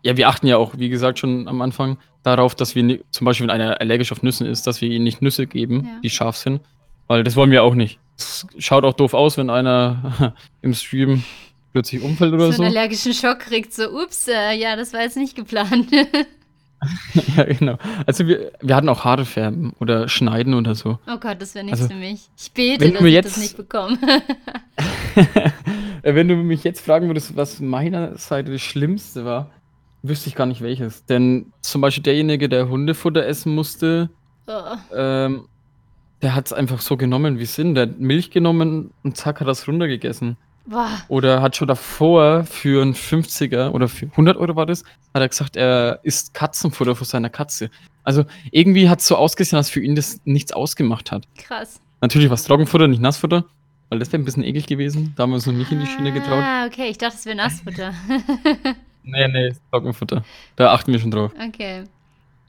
ja, 0.02 0.16
wir 0.16 0.28
achten 0.28 0.46
ja 0.46 0.56
auch, 0.56 0.72
wie 0.76 0.88
gesagt, 0.88 1.18
schon 1.18 1.48
am 1.48 1.62
Anfang 1.62 1.98
darauf, 2.22 2.54
dass 2.54 2.74
wir 2.74 2.82
ni 2.82 3.00
zum 3.10 3.24
Beispiel, 3.24 3.46
wenn 3.46 3.54
einer 3.54 3.80
allergisch 3.80 4.12
auf 4.12 4.22
Nüssen 4.22 4.46
ist, 4.46 4.66
dass 4.66 4.80
wir 4.80 4.88
ihm 4.90 5.02
nicht 5.04 5.22
Nüsse 5.22 5.46
geben, 5.46 5.84
Ja. 5.84 6.00
die 6.02 6.10
scharf 6.10 6.36
sind, 6.36 6.60
weil 7.08 7.24
das 7.24 7.36
wollen 7.36 7.50
wir 7.50 7.62
auch 7.62 7.74
nicht. 7.74 7.98
Es 8.18 8.46
schaut 8.58 8.84
auch 8.84 8.94
doof 8.94 9.14
aus, 9.14 9.36
wenn 9.38 9.50
einer 9.50 10.34
im 10.62 10.74
Stream 10.74 11.24
plötzlich 11.72 12.02
umfällt 12.02 12.32
oder 12.32 12.46
So 12.46 12.58
so. 12.58 12.62
'n 12.62 12.68
allergischen 12.68 13.14
Schock 13.14 13.40
kriegt, 13.40 13.72
so: 13.72 13.84
„Ups, 13.90 14.28
äh, 14.28 14.52
ja, 14.54 14.76
das 14.76 14.92
war 14.92 15.00
jetzt 15.02 15.16
nicht 15.16 15.34
geplant.“ 15.36 15.88
Ja, 17.36 17.44
genau. 17.44 17.78
Also, 18.06 18.26
wir 18.26 18.50
wir 18.60 18.74
hatten 18.74 18.88
auch 18.88 19.04
Haare 19.04 19.24
färben 19.24 19.72
oder 19.78 20.08
schneiden 20.08 20.52
oder 20.54 20.74
so. 20.74 20.98
Oh 21.06 21.16
Gott, 21.18 21.40
das 21.40 21.54
wäre 21.54 21.64
nichts 21.64 21.80
Also, 21.82 21.92
für 21.94 21.98
mich. 22.00 22.28
Ich 22.36 22.50
bete, 22.50 22.90
dass 22.90 23.02
ich 23.04 23.20
das 23.22 23.36
nicht 23.36 23.56
bekomme. 23.56 23.98
Äh, 26.02 26.14
wenn 26.16 26.26
du 26.28 26.34
mich 26.36 26.64
jetzt 26.64 26.84
fragen 26.84 27.06
würdest, 27.08 27.36
was 27.36 27.60
meiner 27.60 28.16
Seite 28.18 28.50
das 28.50 28.60
Schlimmste 28.62 29.24
war, 29.24 29.50
wüsste 30.02 30.28
ich 30.28 30.34
gar 30.34 30.46
nicht 30.46 30.60
welches. 30.60 31.04
Denn 31.06 31.52
zum 31.60 31.80
Beispiel 31.80 32.02
derjenige, 32.02 32.48
der 32.48 32.68
Hundefutter 32.68 33.24
essen 33.26 33.54
musste, 33.54 34.10
Oh. 34.46 34.52
ähm, 34.96 35.46
der 36.20 36.34
hat 36.34 36.46
es 36.46 36.52
einfach 36.52 36.80
so 36.80 36.96
genommen, 36.96 37.38
wie 37.38 37.44
es 37.44 37.54
sind. 37.54 37.74
Der 37.74 37.84
hat 37.84 38.00
Milch 38.00 38.30
genommen 38.30 38.90
und 39.04 39.16
zack, 39.16 39.40
hat 39.40 39.48
das 39.48 39.66
runtergegessen. 39.68 40.36
Boah. 40.66 40.88
Oder 41.08 41.42
hat 41.42 41.56
schon 41.56 41.66
davor 41.68 42.44
für 42.44 42.82
einen 42.82 42.94
50er 42.94 43.70
oder 43.70 43.88
für 43.88 44.06
100 44.06 44.36
Euro 44.36 44.54
war 44.54 44.66
das, 44.66 44.84
hat 45.12 45.20
er 45.22 45.28
gesagt, 45.28 45.56
er 45.56 45.98
isst 46.04 46.34
Katzenfutter 46.34 46.94
für 46.94 47.04
seine 47.04 47.30
Katze. 47.30 47.68
Also 48.04 48.24
irgendwie 48.52 48.88
hat 48.88 49.00
es 49.00 49.06
so 49.06 49.16
ausgesehen, 49.16 49.56
als 49.56 49.70
für 49.70 49.80
ihn 49.80 49.96
das 49.96 50.20
nichts 50.24 50.52
ausgemacht 50.52 51.10
hat. 51.10 51.26
Krass. 51.36 51.80
Natürlich 52.00 52.28
war 52.28 52.34
es 52.34 52.44
Trockenfutter, 52.44 52.86
nicht 52.88 53.02
Nassfutter, 53.02 53.44
weil 53.88 53.98
das 53.98 54.12
wäre 54.12 54.22
ein 54.22 54.24
bisschen 54.24 54.44
eklig 54.44 54.66
gewesen. 54.66 55.12
Da 55.16 55.24
haben 55.24 55.30
wir 55.30 55.34
uns 55.36 55.46
noch 55.46 55.52
nicht 55.52 55.72
in 55.72 55.80
die 55.80 55.86
Schiene 55.86 56.12
getraut. 56.12 56.42
Ah, 56.44 56.66
okay. 56.66 56.88
Ich 56.90 56.98
dachte, 56.98 57.16
es 57.16 57.26
wäre 57.26 57.36
Nassfutter. 57.36 57.92
Nee, 59.04 59.28
nee, 59.28 59.52
Trockenfutter. 59.70 60.24
Da 60.56 60.72
achten 60.72 60.92
wir 60.92 61.00
schon 61.00 61.10
drauf. 61.10 61.32
okay. 61.44 61.84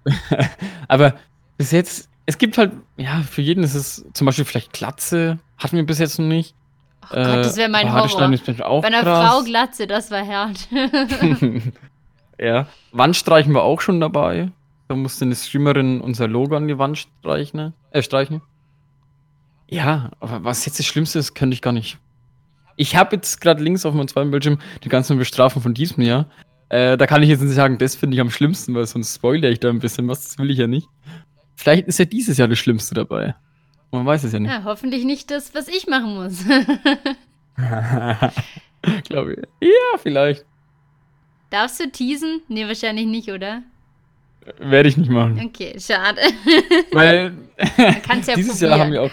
Aber 0.87 1.15
bis 1.57 1.71
jetzt, 1.71 2.09
es 2.25 2.37
gibt 2.37 2.57
halt, 2.57 2.71
ja, 2.97 3.21
für 3.21 3.41
jeden 3.41 3.63
ist 3.63 3.75
es 3.75 4.05
zum 4.13 4.25
Beispiel 4.25 4.45
vielleicht 4.45 4.73
Glatze, 4.73 5.39
hatten 5.57 5.77
wir 5.77 5.85
bis 5.85 5.99
jetzt 5.99 6.19
noch 6.19 6.25
nicht. 6.25 6.55
Oh 7.05 7.15
Gott, 7.15 7.45
das 7.45 7.57
wäre 7.57 7.69
mein 7.69 7.91
Haarschneiden 7.91 8.37
Horror. 8.37 8.65
auch 8.65 8.81
Bei 8.81 8.87
einer 8.87 9.03
krass. 9.03 9.29
Frau 9.29 9.43
Glatze, 9.43 9.87
das 9.87 10.09
war 10.09 10.25
hart. 10.25 10.67
ja. 12.39 12.67
Wandstreichen 12.91 13.53
war 13.53 13.63
auch 13.63 13.81
schon 13.81 13.99
dabei. 13.99 14.51
Da 14.87 14.95
musste 14.95 15.25
eine 15.25 15.35
Streamerin 15.35 16.01
unser 16.01 16.27
Logo 16.27 16.55
an 16.55 16.67
die 16.67 16.77
Wand 16.77 16.97
streichen. 16.97 17.73
Äh, 17.91 18.01
streichen. 18.01 18.41
Ja, 19.69 20.11
aber 20.19 20.43
was 20.43 20.65
jetzt 20.65 20.79
das 20.79 20.85
Schlimmste 20.85 21.19
ist, 21.19 21.33
könnte 21.33 21.55
ich 21.55 21.61
gar 21.61 21.73
nicht. 21.73 21.97
Ich 22.75 22.95
habe 22.95 23.15
jetzt 23.15 23.41
gerade 23.41 23.63
links 23.63 23.85
auf 23.85 23.93
meinem 23.93 24.07
zweiten 24.07 24.31
Bildschirm 24.31 24.59
die 24.83 24.89
ganzen 24.89 25.17
Bestrafungen 25.17 25.63
von 25.63 25.73
diesem 25.73 26.03
Jahr. 26.03 26.27
Äh, 26.69 26.97
da 26.97 27.05
kann 27.05 27.21
ich 27.21 27.29
jetzt 27.29 27.41
nicht 27.41 27.53
sagen, 27.53 27.77
das 27.77 27.95
finde 27.95 28.15
ich 28.15 28.21
am 28.21 28.31
schlimmsten, 28.31 28.73
weil 28.73 28.87
sonst 28.87 29.15
spoilere 29.15 29.51
ich 29.51 29.59
da 29.59 29.69
ein 29.69 29.79
bisschen 29.79 30.07
was. 30.07 30.23
Das 30.23 30.37
will 30.39 30.49
ich 30.49 30.57
ja 30.57 30.67
nicht. 30.67 30.87
Vielleicht 31.55 31.87
ist 31.87 31.99
ja 31.99 32.05
dieses 32.05 32.37
Jahr 32.37 32.47
das 32.47 32.57
Schlimmste 32.57 32.95
dabei. 32.95 33.35
Man 33.91 34.05
weiß 34.05 34.23
es 34.23 34.33
ja 34.33 34.39
nicht. 34.39 34.51
ja, 34.51 34.63
hoffentlich 34.63 35.05
nicht 35.05 35.29
das, 35.29 35.53
was 35.53 35.67
ich 35.67 35.85
machen 35.85 36.15
muss. 36.15 36.43
Glaube 39.03 39.33
ich. 39.33 39.39
Ja, 39.61 39.97
vielleicht. 40.01 40.45
Darfst 41.51 41.79
du 41.79 41.91
teasen? 41.91 42.41
Nee, 42.47 42.67
wahrscheinlich 42.67 43.05
nicht, 43.05 43.29
oder? 43.29 43.61
Werde 44.57 44.89
ich 44.89 44.97
nicht 44.97 45.11
machen. 45.11 45.39
Okay, 45.45 45.75
schade. 45.79 46.19
Weil 46.91 47.33
dieses 48.35 48.59
Jahr 48.59 48.79
haben 48.79 48.91
wir 48.91 49.03
auch. 49.03 49.11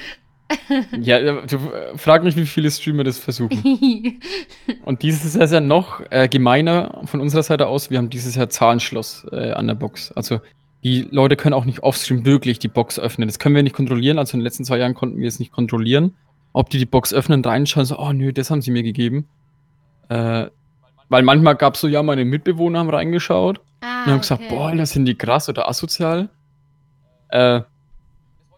Ja, 1.00 1.42
du 1.42 1.57
äh, 1.57 1.97
frag 1.97 2.25
mich, 2.25 2.37
wie 2.37 2.47
viele 2.47 2.71
Streamer 2.71 3.04
das 3.04 3.19
versuchen. 3.19 4.21
Und 4.85 5.02
dieses 5.02 5.35
Jahr 5.35 5.45
ist 5.45 5.52
ja 5.52 5.61
noch 5.61 6.00
äh, 6.11 6.28
gemeiner 6.28 7.02
von 7.04 7.21
unserer 7.21 7.42
Seite 7.42 7.66
aus. 7.66 7.90
Wir 7.90 7.99
haben 7.99 8.11
dieses 8.11 8.35
Jahr 8.35 8.49
Zahlenschloss 8.49 9.26
äh, 9.33 9.52
an 9.52 9.66
der 9.66 9.75
Box. 9.75 10.12
Also 10.12 10.40
die 10.83 11.07
Leute 11.11 11.37
können 11.37 11.54
auch 11.54 11.64
nicht 11.64 11.83
offstream 11.83 12.25
wirklich 12.25 12.59
die 12.59 12.69
Box 12.69 12.99
öffnen. 12.99 13.28
Das 13.28 13.38
können 13.38 13.54
wir 13.54 13.62
nicht 13.62 13.76
kontrollieren. 13.76 14.19
Also 14.19 14.35
in 14.35 14.40
den 14.40 14.45
letzten 14.45 14.64
zwei 14.64 14.78
Jahren 14.78 14.95
konnten 14.95 15.19
wir 15.19 15.28
es 15.28 15.38
nicht 15.38 15.52
kontrollieren, 15.52 16.16
ob 16.52 16.71
die 16.71 16.78
die 16.78 16.87
Box 16.87 17.12
öffnen, 17.12 17.45
reinschauen, 17.45 17.87
so, 17.87 17.99
oh 17.99 18.12
nö, 18.12 18.33
das 18.33 18.50
haben 18.50 18.62
sie 18.62 18.71
mir 18.71 18.83
gegeben. 18.83 19.26
Äh, 20.09 20.47
weil 21.09 21.23
manchmal 21.23 21.57
gab 21.57 21.75
es 21.75 21.80
so, 21.80 21.88
ja, 21.88 22.02
meine 22.02 22.25
Mitbewohner 22.25 22.78
haben 22.78 22.90
reingeschaut 22.90 23.61
ah, 23.80 24.04
und 24.04 24.12
haben 24.12 24.21
gesagt, 24.21 24.42
okay. 24.42 24.54
boah, 24.54 24.75
das 24.75 24.90
sind 24.90 25.04
die 25.04 25.16
krass 25.16 25.49
oder 25.49 25.69
asozial. 25.69 26.30
Äh, 27.28 27.61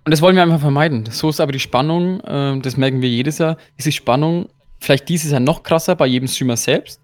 und 0.05 0.11
das 0.11 0.21
wollen 0.23 0.37
wir 0.37 0.43
einfach 0.43 0.61
vermeiden. 0.61 1.07
So 1.11 1.29
ist 1.29 1.41
aber 1.41 1.53
die 1.53 1.61
Spannung, 1.61 2.21
äh, 2.21 2.59
das 2.61 2.77
merken 2.77 3.03
wir 3.03 3.09
jedes 3.09 3.39
Jahr, 3.39 3.57
ist 3.77 3.87
die 3.87 3.93
Spannung 3.93 4.49
vielleicht 4.81 5.09
dieses 5.09 5.31
Jahr 5.31 5.41
noch 5.41 5.63
krasser 5.63 5.95
bei 5.95 6.07
jedem 6.07 6.29
Streamer 6.29 6.57
selbst, 6.57 7.01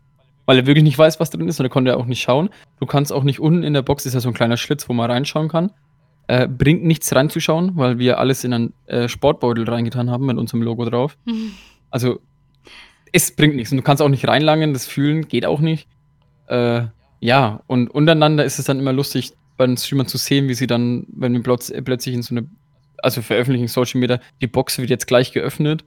weil 0.46 0.58
er 0.58 0.66
wirklich 0.66 0.84
nicht 0.84 0.98
weiß, 0.98 1.20
was 1.20 1.30
drin 1.30 1.48
ist 1.48 1.60
und 1.60 1.66
er 1.66 1.70
konnte 1.70 1.92
ja 1.92 1.96
auch 1.96 2.06
nicht 2.06 2.20
schauen. 2.20 2.50
Du 2.80 2.86
kannst 2.86 3.12
auch 3.12 3.22
nicht 3.22 3.40
unten 3.40 3.62
in 3.62 3.74
der 3.74 3.82
Box, 3.82 4.06
ist 4.06 4.14
ja 4.14 4.20
so 4.20 4.28
ein 4.28 4.34
kleiner 4.34 4.56
Schlitz, 4.56 4.88
wo 4.88 4.92
man 4.92 5.10
reinschauen 5.10 5.48
kann. 5.48 5.70
Äh, 6.26 6.46
bringt 6.46 6.84
nichts 6.84 7.14
reinzuschauen, 7.14 7.72
weil 7.76 7.98
wir 7.98 8.18
alles 8.18 8.44
in 8.44 8.52
einen 8.52 8.74
äh, 8.86 9.08
Sportbeutel 9.08 9.64
reingetan 9.68 10.10
haben 10.10 10.26
mit 10.26 10.36
unserem 10.36 10.62
Logo 10.62 10.84
drauf. 10.84 11.16
Also, 11.90 12.20
es 13.12 13.34
bringt 13.34 13.56
nichts. 13.56 13.72
Und 13.72 13.78
du 13.78 13.82
kannst 13.82 14.02
auch 14.02 14.10
nicht 14.10 14.28
reinlangen, 14.28 14.74
das 14.74 14.86
Fühlen 14.86 15.26
geht 15.26 15.46
auch 15.46 15.60
nicht. 15.60 15.88
Äh, 16.48 16.82
ja, 17.20 17.62
und 17.66 17.88
untereinander 17.88 18.44
ist 18.44 18.58
es 18.58 18.66
dann 18.66 18.78
immer 18.78 18.92
lustig, 18.92 19.32
bei 19.56 19.66
den 19.66 19.78
Streamern 19.78 20.06
zu 20.06 20.18
sehen, 20.18 20.48
wie 20.48 20.54
sie 20.54 20.66
dann, 20.66 21.06
wenn 21.08 21.32
wir 21.32 21.42
plötz 21.42 21.72
plötzlich 21.82 22.14
in 22.14 22.20
so 22.20 22.34
eine, 22.34 22.46
also 23.02 23.22
veröffentlichen 23.22 23.68
Social 23.68 24.00
Media, 24.00 24.20
die 24.40 24.46
Box 24.46 24.78
wird 24.78 24.90
jetzt 24.90 25.06
gleich 25.06 25.32
geöffnet. 25.32 25.84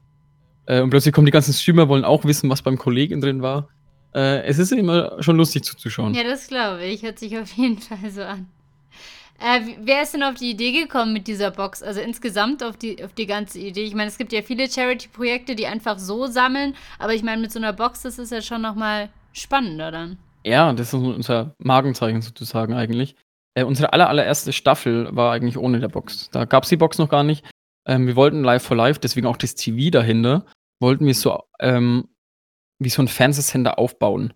Äh, 0.66 0.82
und 0.82 0.90
plötzlich 0.90 1.14
kommen 1.14 1.26
die 1.26 1.32
ganzen 1.32 1.54
Streamer, 1.54 1.90
wollen 1.90 2.06
auch 2.06 2.26
wissen, 2.26 2.50
was 2.50 2.62
beim 2.62 2.78
Kollegen 2.78 3.22
drin 3.22 3.42
war. 3.42 3.70
Äh, 4.14 4.44
es 4.44 4.60
ist 4.60 4.72
immer 4.72 5.22
schon 5.22 5.38
lustig 5.38 5.64
zuzuschauen. 5.64 6.14
Ja, 6.14 6.24
das 6.24 6.48
glaube 6.48 6.84
ich. 6.84 7.04
Hört 7.04 7.20
sich 7.20 7.38
auf 7.38 7.52
jeden 7.54 7.78
Fall 7.78 8.12
so 8.12 8.24
an. 8.24 8.48
Äh, 9.40 9.76
wer 9.84 10.04
ist 10.04 10.14
denn 10.14 10.22
auf 10.22 10.36
die 10.36 10.52
Idee 10.52 10.72
gekommen 10.72 11.14
mit 11.14 11.28
dieser 11.28 11.50
Box? 11.50 11.82
Also 11.82 12.00
insgesamt 12.00 12.64
auf 12.64 12.78
die, 12.78 13.04
auf 13.04 13.14
die 13.14 13.26
ganze 13.26 13.58
Idee. 13.58 13.84
Ich 13.84 13.96
meine, 13.96 14.10
es 14.10 14.20
gibt 14.20 14.34
ja 14.34 14.44
viele 14.44 14.70
Charity-Projekte, 14.70 15.56
die 15.56 15.66
einfach 15.66 15.98
so 15.98 16.28
sammeln, 16.28 16.76
aber 17.00 17.16
ich 17.16 17.24
meine, 17.24 17.42
mit 17.42 17.52
so 17.52 17.58
einer 17.58 17.74
Box, 17.74 18.04
das 18.04 18.20
ist 18.20 18.32
ja 18.32 18.42
schon 18.42 18.62
nochmal 18.62 19.10
spannender 19.34 19.90
dann. 19.90 20.18
Ja, 20.44 20.72
das 20.74 20.88
ist 20.88 20.94
unser 20.94 21.56
Markenzeichen 21.58 22.22
sozusagen 22.22 22.74
eigentlich. 22.74 23.16
Äh, 23.56 23.64
unsere 23.64 23.94
aller, 23.94 24.10
allererste 24.10 24.54
Staffel 24.54 25.10
war 25.16 25.34
eigentlich 25.34 25.58
ohne 25.58 25.80
der 25.80 25.90
Box. 25.90 26.30
Da 26.32 26.46
gab 26.46 26.64
es 26.64 26.70
die 26.70 26.78
Box 26.78 26.98
noch 26.98 27.10
gar 27.10 27.24
nicht. 27.24 27.46
Ähm, 27.88 28.08
wir 28.08 28.16
wollten 28.16 28.44
Live 28.44 28.64
for 28.64 28.78
Live, 28.78 29.00
deswegen 29.00 29.28
auch 29.28 29.38
das 29.38 29.56
TV 29.56 29.90
dahinter, 29.90 30.46
wollten 30.80 31.06
wir 31.06 31.16
so 31.16 31.40
ähm, 31.60 32.08
wie 32.80 32.90
so 32.90 33.02
ein 33.02 33.08
Fernsehsender 33.08 33.78
aufbauen. 33.78 34.34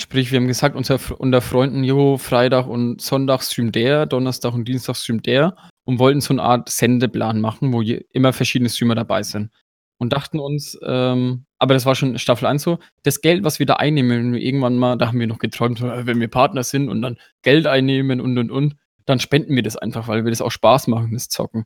Sprich, 0.00 0.32
wir 0.32 0.40
haben 0.40 0.48
gesagt, 0.48 0.74
unser, 0.74 0.98
unter 1.18 1.40
Freunden, 1.40 1.84
jo, 1.84 2.16
Freitag 2.16 2.66
und 2.66 3.00
Sonntag 3.00 3.42
streamt 3.42 3.74
der, 3.74 4.06
Donnerstag 4.06 4.54
und 4.54 4.66
Dienstag 4.66 4.96
streamt 4.96 5.26
der 5.26 5.54
und 5.84 5.98
wollten 5.98 6.20
so 6.20 6.32
eine 6.32 6.42
Art 6.42 6.68
Sendeplan 6.68 7.40
machen, 7.40 7.72
wo 7.72 7.82
je, 7.82 8.04
immer 8.10 8.32
verschiedene 8.32 8.70
Streamer 8.70 8.94
dabei 8.94 9.22
sind. 9.22 9.52
Und 9.98 10.12
dachten 10.12 10.40
uns, 10.40 10.78
ähm, 10.84 11.44
aber 11.62 11.74
das 11.74 11.86
war 11.86 11.94
schon 11.94 12.18
Staffel 12.18 12.46
1 12.46 12.60
so, 12.60 12.80
das 13.04 13.20
Geld, 13.20 13.44
was 13.44 13.60
wir 13.60 13.66
da 13.66 13.74
einnehmen, 13.74 14.34
irgendwann 14.34 14.76
mal, 14.76 14.98
da 14.98 15.06
haben 15.06 15.20
wir 15.20 15.28
noch 15.28 15.38
geträumt, 15.38 15.80
wenn 15.80 16.18
wir 16.18 16.26
Partner 16.26 16.64
sind 16.64 16.88
und 16.88 17.02
dann 17.02 17.18
Geld 17.42 17.68
einnehmen 17.68 18.20
und 18.20 18.36
und 18.36 18.50
und, 18.50 18.74
dann 19.06 19.20
spenden 19.20 19.54
wir 19.54 19.62
das 19.62 19.76
einfach, 19.76 20.08
weil 20.08 20.24
wir 20.24 20.30
das 20.30 20.42
auch 20.42 20.50
Spaß 20.50 20.88
machen, 20.88 21.12
das 21.12 21.28
Zocken 21.28 21.64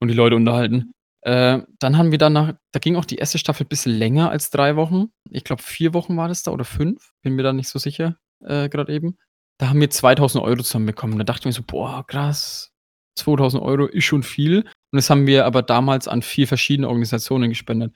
und 0.00 0.08
die 0.08 0.14
Leute 0.14 0.34
unterhalten. 0.34 0.92
Äh, 1.20 1.60
dann 1.78 1.98
haben 1.98 2.10
wir 2.10 2.16
danach, 2.16 2.54
da 2.72 2.78
ging 2.80 2.96
auch 2.96 3.04
die 3.04 3.16
erste 3.16 3.36
Staffel 3.36 3.66
ein 3.66 3.68
bisschen 3.68 3.92
länger 3.92 4.30
als 4.30 4.48
drei 4.48 4.76
Wochen. 4.76 5.08
Ich 5.28 5.44
glaube, 5.44 5.62
vier 5.62 5.92
Wochen 5.92 6.16
war 6.16 6.28
das 6.28 6.42
da 6.42 6.50
oder 6.50 6.64
fünf, 6.64 7.12
bin 7.20 7.34
mir 7.34 7.42
da 7.42 7.52
nicht 7.52 7.68
so 7.68 7.78
sicher, 7.78 8.16
äh, 8.40 8.70
gerade 8.70 8.94
eben. 8.94 9.18
Da 9.58 9.68
haben 9.68 9.80
wir 9.80 9.90
2000 9.90 10.42
Euro 10.42 10.62
zusammenbekommen. 10.62 11.18
Da 11.18 11.24
dachte 11.24 11.40
ich 11.40 11.46
mir 11.46 11.52
so, 11.52 11.62
boah, 11.66 12.02
krass, 12.06 12.72
2000 13.18 13.62
Euro 13.62 13.84
ist 13.84 14.04
schon 14.04 14.22
viel. 14.22 14.60
Und 14.60 14.96
das 14.96 15.10
haben 15.10 15.26
wir 15.26 15.44
aber 15.44 15.60
damals 15.60 16.08
an 16.08 16.22
vier 16.22 16.48
verschiedene 16.48 16.88
Organisationen 16.88 17.50
gespendet. 17.50 17.94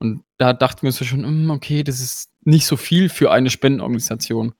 Und 0.00 0.24
da 0.38 0.52
dachten 0.52 0.82
wir 0.82 0.92
so 0.92 1.04
schon, 1.04 1.24
hm, 1.24 1.50
okay, 1.50 1.82
das 1.82 2.00
ist 2.00 2.30
nicht 2.42 2.66
so 2.66 2.76
viel 2.76 3.08
für 3.08 3.30
eine 3.30 3.50
Spendenorganisation. 3.50 4.54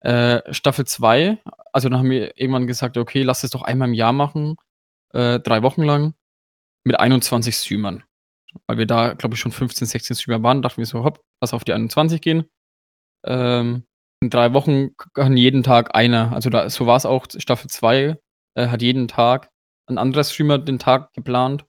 Äh, 0.00 0.52
Staffel 0.52 0.86
2, 0.86 1.38
also 1.72 1.88
dann 1.88 1.98
haben 1.98 2.10
wir 2.10 2.38
irgendwann 2.38 2.66
gesagt, 2.66 2.96
okay, 2.96 3.22
lass 3.22 3.44
es 3.44 3.50
doch 3.50 3.62
einmal 3.62 3.88
im 3.88 3.94
Jahr 3.94 4.12
machen, 4.12 4.56
äh, 5.12 5.38
drei 5.40 5.62
Wochen 5.62 5.82
lang, 5.82 6.14
mit 6.84 6.98
21 6.98 7.54
Streamern. 7.54 8.02
Weil 8.66 8.78
wir 8.78 8.86
da, 8.86 9.14
glaube 9.14 9.34
ich, 9.34 9.40
schon 9.40 9.52
15, 9.52 9.86
16 9.86 10.16
Streamer 10.16 10.42
waren, 10.42 10.62
dachten 10.62 10.78
wir 10.78 10.86
so, 10.86 11.04
hopp, 11.04 11.22
lass 11.40 11.54
auf 11.54 11.64
die 11.64 11.72
21 11.72 12.20
gehen. 12.20 12.46
Ähm, 13.24 13.84
in 14.20 14.30
drei 14.30 14.54
Wochen 14.54 14.96
kann 15.14 15.36
jeden 15.36 15.62
Tag 15.62 15.94
einer, 15.94 16.32
also 16.32 16.50
da, 16.50 16.68
so 16.68 16.86
war 16.86 16.96
es 16.96 17.06
auch, 17.06 17.26
Staffel 17.38 17.70
2 17.70 18.18
äh, 18.54 18.68
hat 18.68 18.82
jeden 18.82 19.08
Tag 19.08 19.50
ein 19.86 19.98
anderer 19.98 20.24
Streamer 20.24 20.58
den 20.58 20.78
Tag 20.78 21.12
geplant. 21.12 21.64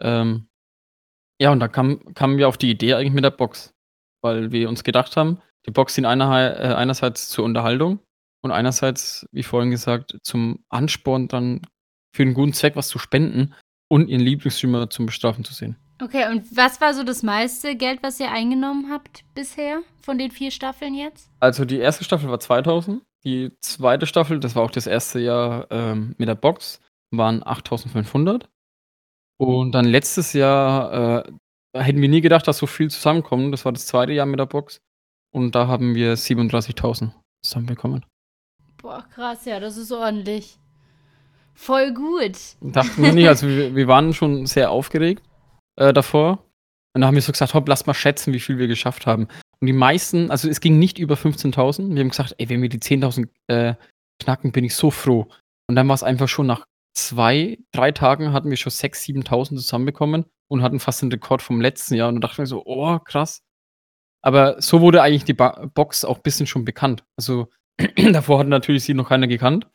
Ähm, 0.00 0.49
ja, 1.40 1.50
und 1.50 1.60
da 1.60 1.68
kam, 1.68 2.14
kamen 2.14 2.36
wir 2.36 2.48
auf 2.48 2.58
die 2.58 2.70
Idee 2.70 2.94
eigentlich 2.94 3.12
mit 3.12 3.24
der 3.24 3.30
Box. 3.30 3.74
Weil 4.22 4.52
wir 4.52 4.68
uns 4.68 4.84
gedacht 4.84 5.16
haben, 5.16 5.40
die 5.66 5.70
Box 5.70 5.94
dient 5.94 6.06
einer, 6.06 6.60
äh, 6.60 6.74
einerseits 6.74 7.30
zur 7.30 7.44
Unterhaltung 7.46 8.00
und 8.42 8.50
einerseits, 8.50 9.26
wie 9.32 9.42
vorhin 9.42 9.70
gesagt, 9.70 10.18
zum 10.22 10.62
Ansporn, 10.68 11.28
dann 11.28 11.62
für 12.14 12.22
einen 12.22 12.34
guten 12.34 12.52
Zweck 12.52 12.76
was 12.76 12.88
zu 12.88 12.98
spenden 12.98 13.54
und 13.88 14.08
ihren 14.08 14.20
Lieblingsstreamer 14.20 14.90
zum 14.90 15.06
Bestrafen 15.06 15.44
zu 15.44 15.54
sehen. 15.54 15.76
Okay, 16.02 16.30
und 16.30 16.44
was 16.56 16.80
war 16.80 16.94
so 16.94 17.02
das 17.02 17.22
meiste 17.22 17.76
Geld, 17.76 18.02
was 18.02 18.20
ihr 18.20 18.30
eingenommen 18.30 18.90
habt 18.90 19.24
bisher 19.34 19.80
von 20.02 20.18
den 20.18 20.30
vier 20.30 20.50
Staffeln 20.50 20.94
jetzt? 20.94 21.30
Also 21.40 21.64
die 21.64 21.78
erste 21.78 22.04
Staffel 22.04 22.30
war 22.30 22.40
2000, 22.40 23.02
die 23.24 23.52
zweite 23.60 24.06
Staffel, 24.06 24.40
das 24.40 24.54
war 24.54 24.62
auch 24.62 24.70
das 24.70 24.86
erste 24.86 25.20
Jahr 25.20 25.66
ähm, 25.70 26.14
mit 26.16 26.28
der 26.28 26.34
Box, 26.34 26.80
waren 27.10 27.46
8500. 27.46 28.48
Und 29.40 29.72
dann 29.72 29.86
letztes 29.86 30.34
Jahr 30.34 31.24
äh, 31.24 31.32
hätten 31.74 32.02
wir 32.02 32.10
nie 32.10 32.20
gedacht, 32.20 32.46
dass 32.46 32.58
so 32.58 32.66
viel 32.66 32.90
zusammenkommt. 32.90 33.54
Das 33.54 33.64
war 33.64 33.72
das 33.72 33.86
zweite 33.86 34.12
Jahr 34.12 34.26
mit 34.26 34.38
der 34.38 34.44
Box. 34.44 34.82
Und 35.32 35.54
da 35.54 35.66
haben 35.66 35.94
wir 35.94 36.18
37.000 36.18 37.12
zusammenbekommen. 37.42 38.04
Boah, 38.76 39.06
krass, 39.14 39.46
ja, 39.46 39.58
das 39.58 39.78
ist 39.78 39.92
ordentlich. 39.92 40.58
Voll 41.54 41.94
gut. 41.94 42.36
Dachten 42.60 43.02
wir 43.02 43.14
nicht, 43.14 43.28
also 43.28 43.46
wir, 43.48 43.74
wir 43.74 43.88
waren 43.88 44.12
schon 44.12 44.44
sehr 44.44 44.70
aufgeregt 44.70 45.22
äh, 45.76 45.94
davor. 45.94 46.44
Und 46.94 47.00
da 47.00 47.06
haben 47.06 47.14
wir 47.14 47.22
so 47.22 47.32
gesagt, 47.32 47.54
hopp, 47.54 47.66
lass 47.66 47.86
mal 47.86 47.94
schätzen, 47.94 48.34
wie 48.34 48.40
viel 48.40 48.58
wir 48.58 48.68
geschafft 48.68 49.06
haben. 49.06 49.26
Und 49.60 49.66
die 49.66 49.72
meisten, 49.72 50.30
also 50.30 50.50
es 50.50 50.60
ging 50.60 50.78
nicht 50.78 50.98
über 50.98 51.14
15.000. 51.14 51.94
Wir 51.94 52.00
haben 52.00 52.10
gesagt, 52.10 52.34
ey, 52.36 52.50
wenn 52.50 52.60
wir 52.60 52.68
die 52.68 52.80
10.000 52.80 53.28
äh, 53.46 53.74
knacken, 54.22 54.52
bin 54.52 54.64
ich 54.64 54.74
so 54.74 54.90
froh. 54.90 55.28
Und 55.66 55.76
dann 55.76 55.88
war 55.88 55.94
es 55.94 56.02
einfach 56.02 56.28
schon 56.28 56.46
nach 56.46 56.66
zwei, 56.94 57.58
drei 57.72 57.92
Tagen 57.92 58.32
hatten 58.32 58.50
wir 58.50 58.56
schon 58.56 58.72
6.000, 58.72 59.24
7.000 59.24 59.56
zusammenbekommen 59.56 60.26
und 60.48 60.62
hatten 60.62 60.80
fast 60.80 61.02
den 61.02 61.12
Rekord 61.12 61.42
vom 61.42 61.60
letzten 61.60 61.94
Jahr. 61.94 62.08
Und 62.08 62.16
dann 62.16 62.20
dachte 62.20 62.34
ich 62.34 62.38
mir 62.40 62.46
so, 62.46 62.62
oh, 62.64 62.98
krass. 62.98 63.42
Aber 64.22 64.60
so 64.60 64.80
wurde 64.80 65.02
eigentlich 65.02 65.24
die 65.24 65.34
ba 65.34 65.66
Box 65.74 66.04
auch 66.04 66.16
ein 66.16 66.22
bisschen 66.22 66.46
schon 66.46 66.64
bekannt. 66.64 67.04
Also 67.16 67.48
davor 68.12 68.40
hat 68.40 68.48
natürlich 68.48 68.84
sie 68.84 68.94
noch 68.94 69.08
keiner 69.08 69.28
gekannt. 69.28 69.68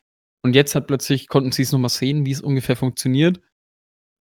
Und 0.44 0.54
jetzt 0.54 0.76
hat 0.76 0.88
plötzlich 0.88 1.28
konnten 1.28 1.52
sie 1.52 1.64
es 1.64 1.72
nochmal 1.72 1.90
sehen, 1.90 2.26
wie 2.26 2.32
es 2.32 2.42
ungefähr 2.42 2.76
funktioniert. 2.76 3.40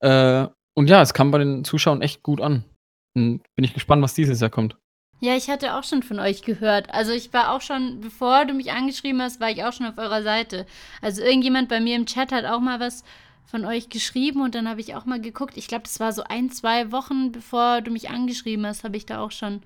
Äh, 0.01 0.47
und 0.75 0.89
ja, 0.89 1.03
es 1.03 1.13
kam 1.13 1.31
bei 1.31 1.39
den 1.39 1.65
Zuschauern 1.65 2.01
echt 2.01 2.23
gut 2.23 2.41
an. 2.41 2.65
Und 3.15 3.43
bin 3.55 3.65
ich 3.65 3.75
gespannt, 3.75 4.03
was 4.03 4.15
dieses 4.15 4.41
Jahr 4.41 4.51
kommt. 4.51 4.79
Ja, 5.25 5.35
ich 5.37 5.49
hatte 5.49 5.75
auch 5.75 5.85
schon 5.85 6.03
von 6.03 6.19
euch 6.19 6.43
gehört. 6.43 6.93
Also 6.93 7.13
ich 7.13 7.33
war 7.33 7.55
auch 7.55 7.63
schon, 7.63 8.03
bevor 8.03 8.45
du 8.45 8.53
mich 8.53 8.73
angeschrieben 8.73 9.23
hast, 9.23 9.41
war 9.41 9.51
ich 9.51 9.65
auch 9.65 9.73
schon 9.73 9.87
auf 9.87 9.97
eurer 9.97 10.23
Seite. 10.23 10.67
Also 11.01 11.23
irgendjemand 11.23 11.71
bei 11.71 11.81
mir 11.81 11.97
im 11.97 12.05
Chat 12.05 12.31
hat 12.31 12.45
auch 12.45 12.61
mal 12.61 12.79
was 12.79 13.05
von 13.47 13.65
euch 13.65 13.89
geschrieben 13.89 14.43
und 14.43 14.55
dann 14.55 14.69
habe 14.69 14.83
ich 14.83 14.95
auch 14.95 15.07
mal 15.07 15.19
geguckt. 15.19 15.57
Ich 15.57 15.67
glaube, 15.67 15.85
das 15.85 15.99
war 15.99 16.13
so 16.13 16.25
ein, 16.25 16.51
zwei 16.51 16.93
Wochen, 16.93 17.33
bevor 17.33 17.81
du 17.81 17.91
mich 17.91 18.11
angeschrieben 18.11 18.67
hast, 18.67 18.85
habe 18.85 18.99
ich 18.99 19.07
da 19.07 19.21
auch 19.21 19.31
schon 19.31 19.63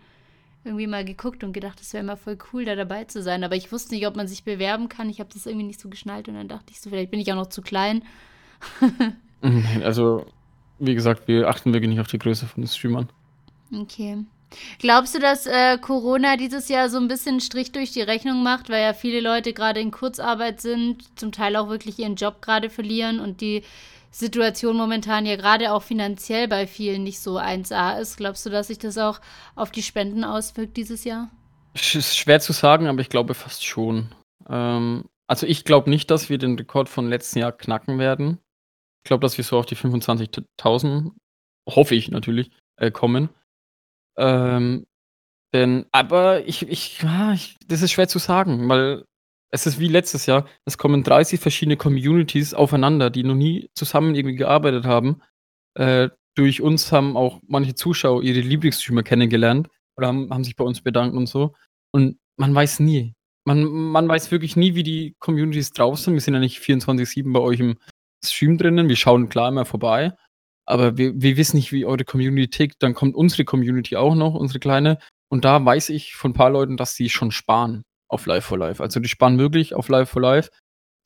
irgendwie 0.63 0.87
mal 0.87 1.05
geguckt 1.05 1.43
und 1.43 1.53
gedacht, 1.53 1.81
es 1.81 1.93
wäre 1.93 2.05
immer 2.05 2.17
voll 2.17 2.39
cool, 2.53 2.65
da 2.65 2.77
dabei 2.77 3.07
zu 3.07 3.21
sein. 3.21 3.43
Aber 3.43 3.57
ich 3.57 3.73
wusste 3.73 3.97
nicht, 3.97 4.07
ob 4.07 4.15
man 4.15 4.29
sich 4.29 4.45
bewerben 4.45 4.89
kann. 4.89 5.11
Ich 5.11 5.19
habe 5.19 5.31
das 5.35 5.45
irgendwie 5.45 5.67
nicht 5.67 5.81
so 5.81 5.89
geschnallt 5.89 6.29
und 6.29 6.35
dann 6.35 6.47
dachte 6.47 6.71
ich 6.71 6.81
so, 6.81 6.89
vielleicht 6.89 7.11
bin 7.11 7.19
ich 7.19 7.33
auch 7.33 7.37
noch 7.37 7.49
zu 7.49 7.63
klein. 7.63 8.05
also, 9.83 10.25
wie 10.79 10.95
gesagt, 10.95 11.27
wir 11.27 11.49
achten 11.49 11.73
wirklich 11.73 11.91
nicht 11.91 12.01
auf 12.01 12.07
die 12.07 12.21
Größe 12.21 12.47
von 12.47 12.63
den 12.63 12.69
Streamern. 12.69 13.09
Okay. 13.75 14.19
Glaubst 14.79 15.15
du, 15.15 15.19
dass 15.19 15.47
äh, 15.47 15.79
Corona 15.79 16.37
dieses 16.37 16.69
Jahr 16.69 16.89
so 16.89 16.99
ein 16.99 17.09
bisschen 17.09 17.41
Strich 17.41 17.73
durch 17.73 17.93
die 17.93 18.03
Rechnung 18.03 18.43
macht, 18.43 18.71
weil 18.71 18.83
ja 18.83 18.95
viele 18.95 19.21
Leute 19.21 19.53
gerade 19.53 19.81
in 19.81 19.91
Kurzarbeit 19.91 20.61
sind, 20.61 21.19
zum 21.19 21.33
Teil 21.33 21.57
auch 21.57 21.69
wirklich 21.69 21.99
ihren 21.99 22.17
Job 22.17 22.41
gerade 22.41 22.71
verlieren 22.71 23.21
und 23.21 23.41
die 23.41 23.63
Situation 24.11 24.77
momentan 24.77 25.27
ja 25.27 25.37
gerade 25.37 25.73
auch 25.73 25.83
finanziell 25.83 26.49
bei 26.49 26.67
vielen 26.67 27.03
nicht 27.03 27.21
so 27.21 27.39
1A 27.39 28.01
ist. 28.01 28.17
Glaubst 28.17 28.47
du, 28.47 28.51
dass 28.51 28.69
sich 28.69 28.79
das 28.79 28.97
auch 28.97 29.21
auf 29.55 29.71
die 29.71 29.83
Spenden 29.83 30.25
auswirkt 30.25 30.77
dieses 30.77 31.05
Jahr? 31.05 31.31
Ist 31.75 32.17
schwer 32.17 32.41
zu 32.41 32.53
sagen, 32.53 32.87
aber 32.87 33.01
ich 33.01 33.11
glaube 33.11 33.35
fast 33.35 33.65
schon. 33.67 34.15
Ähm, 34.49 35.05
also 35.27 35.47
ich 35.47 35.65
glaube 35.65 35.91
nicht, 35.91 36.11
dass 36.11 36.31
wir 36.31 36.39
den 36.39 36.57
Rekord 36.57 36.89
von 36.89 37.09
letzten 37.09 37.41
Jahr 37.41 37.53
knacken 37.53 37.99
werden. 37.99 38.39
Ich 39.05 39.09
glaube, 39.09 39.21
dass 39.21 39.37
wir 39.37 39.45
so 39.45 39.59
auf 39.59 39.67
die 39.67 39.77
25.000, 39.77 41.13
hoffe 41.69 41.95
ich 41.95 42.11
natürlich, 42.11 42.51
äh, 42.77 42.91
kommen. 42.91 43.29
Ähm, 44.19 44.87
denn, 45.55 45.87
aber 45.93 46.47
ich, 46.47 46.69
ich, 46.69 47.03
ich, 47.35 47.57
das 47.67 47.83
ist 47.83 47.93
schwer 47.93 48.09
zu 48.09 48.19
sagen, 48.19 48.69
weil 48.69 49.05
es 49.51 49.67
ist 49.67 49.79
wie 49.79 49.89
letztes 49.89 50.27
Jahr. 50.27 50.47
Es 50.67 50.77
kommen 50.77 51.03
30 51.03 51.41
verschiedene 51.41 51.77
Communities 51.77 52.53
aufeinander, 52.53 53.09
die 53.11 53.23
noch 53.23 53.35
nie 53.35 53.71
zusammen 53.75 54.15
irgendwie 54.15 54.37
gearbeitet 54.37 54.85
haben. 54.85 55.23
Äh, 55.75 56.11
durch 56.35 56.61
uns 56.61 56.93
haben 56.93 57.17
auch 57.17 57.41
manche 57.47 57.75
Zuschauer 57.75 58.23
ihre 58.23 58.41
Lieblingsstreamer 58.41 59.03
kennengelernt 59.03 59.69
oder 59.97 60.09
haben, 60.09 60.31
haben 60.31 60.45
sich 60.45 60.57
bei 60.57 60.65
uns 60.65 60.83
bedankt 60.83 61.17
und 61.17 61.27
so. 61.27 61.55
Und 61.93 62.19
man 62.37 62.55
weiß 62.55 62.81
nie. 62.81 63.15
Man, 63.45 63.65
man 63.65 64.07
weiß 64.07 64.31
wirklich 64.31 64.57
nie, 64.57 64.75
wie 64.75 64.83
die 64.83 65.17
Communities 65.19 65.73
drauf 65.73 65.99
sind. 65.99 66.13
Wir 66.13 66.21
sind 66.21 66.35
ja 66.35 66.41
nicht 66.41 66.61
24-7 66.61 67.33
bei 67.33 67.41
euch 67.41 67.61
im 67.61 67.79
Stream 68.25 68.59
drinnen. 68.59 68.89
Wir 68.89 68.97
schauen 68.97 69.31
klar 69.31 69.49
immer 69.49 69.65
vorbei. 69.65 70.13
Aber 70.69 70.99
wir, 70.99 71.15
wir 71.17 71.39
wissen 71.39 71.57
nicht, 71.57 71.73
wie 71.73 71.87
eure 71.87 72.05
Community 72.05 72.49
tickt. 72.49 72.83
Dann 72.83 72.93
kommt 72.93 73.15
unsere 73.15 73.45
Community 73.45 73.97
auch 73.97 74.15
noch, 74.15 74.35
unsere 74.35 74.59
kleine. 74.59 74.99
Und 75.31 75.47
da 75.47 75.65
weiß 75.65 75.89
ich 75.89 76.15
von 76.15 76.33
ein 76.33 76.35
paar 76.35 76.51
Leuten, 76.51 76.77
dass 76.77 76.95
sie 76.95 77.09
schon 77.09 77.31
sparen 77.31 77.85
auf 78.09 78.27
Live 78.27 78.45
for 78.45 78.59
Live. 78.59 78.81
Also 78.81 79.01
die 79.01 79.09
sparen 79.09 79.39
wirklich 79.39 79.75
auf 79.75 79.89
Live 79.89 80.11
for 80.11 80.21
Live. 80.21 80.51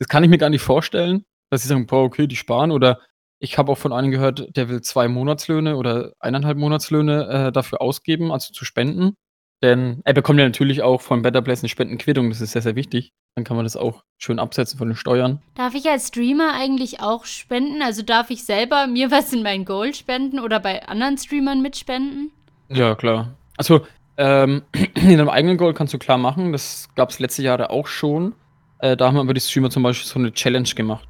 Das 0.01 0.09
kann 0.09 0.25
ich 0.25 0.31
mir 0.31 0.39
gar 0.39 0.51
nicht 0.51 0.63
vorstellen, 0.63 1.25
dass 1.51 1.63
sie 1.63 1.69
sagen, 1.69 1.87
boah, 1.87 2.03
okay, 2.03 2.27
die 2.27 2.35
sparen. 2.35 2.73
Oder 2.73 3.01
ich 3.39 3.57
habe 3.57 3.71
auch 3.71 3.79
von 3.79 3.93
einem 3.93 4.11
gehört, 4.11 4.57
der 4.57 4.69
will 4.69 4.81
zwei 4.81 5.07
Monatslöhne 5.07 5.77
oder 5.77 6.13
eineinhalb 6.19 6.59
Monatslöhne 6.59 7.29
äh, 7.29 7.53
dafür 7.53 7.81
ausgeben, 7.81 8.33
also 8.33 8.53
zu 8.53 8.65
spenden. 8.65 9.15
Denn 9.63 10.01
er 10.05 10.15
bekommt 10.15 10.41
ja 10.41 10.45
natürlich 10.45 10.83
auch 10.83 11.01
von 11.01 11.23
Better 11.23 11.43
Place 11.43 11.63
eine 11.63 11.69
Spendenquittung, 11.69 12.31
das 12.31 12.41
ist 12.41 12.53
sehr, 12.53 12.63
sehr 12.63 12.75
wichtig. 12.75 13.13
Dann 13.35 13.45
kann 13.45 13.57
man 13.57 13.65
das 13.65 13.77
auch 13.77 14.03
schön 14.19 14.39
absetzen 14.39 14.79
von 14.79 14.89
den 14.89 14.97
Steuern. 14.97 15.41
Darf 15.55 15.75
ich 15.75 15.89
als 15.89 16.09
Streamer 16.09 16.53
eigentlich 16.55 17.01
auch 17.01 17.25
spenden? 17.25 17.83
Also 17.83 18.03
darf 18.03 18.31
ich 18.31 18.45
selber 18.45 18.87
mir 18.87 19.11
was 19.11 19.33
in 19.33 19.43
mein 19.43 19.65
Gold 19.65 19.97
spenden 19.97 20.39
oder 20.39 20.61
bei 20.61 20.87
anderen 20.87 21.17
Streamern 21.17 21.63
mitspenden? 21.63 22.31
Ja, 22.69 22.95
klar. 22.95 23.35
Also 23.57 23.87
ähm, 24.19 24.63
in 24.95 25.17
deinem 25.17 25.31
eigenen 25.31 25.57
Goal 25.57 25.73
kannst 25.75 25.95
du 25.95 25.99
klar 25.99 26.19
machen. 26.19 26.53
Das 26.53 26.89
gab 26.95 27.11
es 27.11 27.19
letzte 27.19 27.43
Jahre 27.43 27.71
auch 27.71 27.87
schon. 27.87 28.35
Äh, 28.79 28.97
da 28.97 29.09
haben 29.09 29.19
aber 29.19 29.35
die 29.35 29.41
Streamer 29.41 29.71
zum 29.71 29.83
Beispiel 29.83 30.07
so 30.07 30.19
eine 30.19 30.33
Challenge 30.33 30.69
gemacht. 30.69 31.09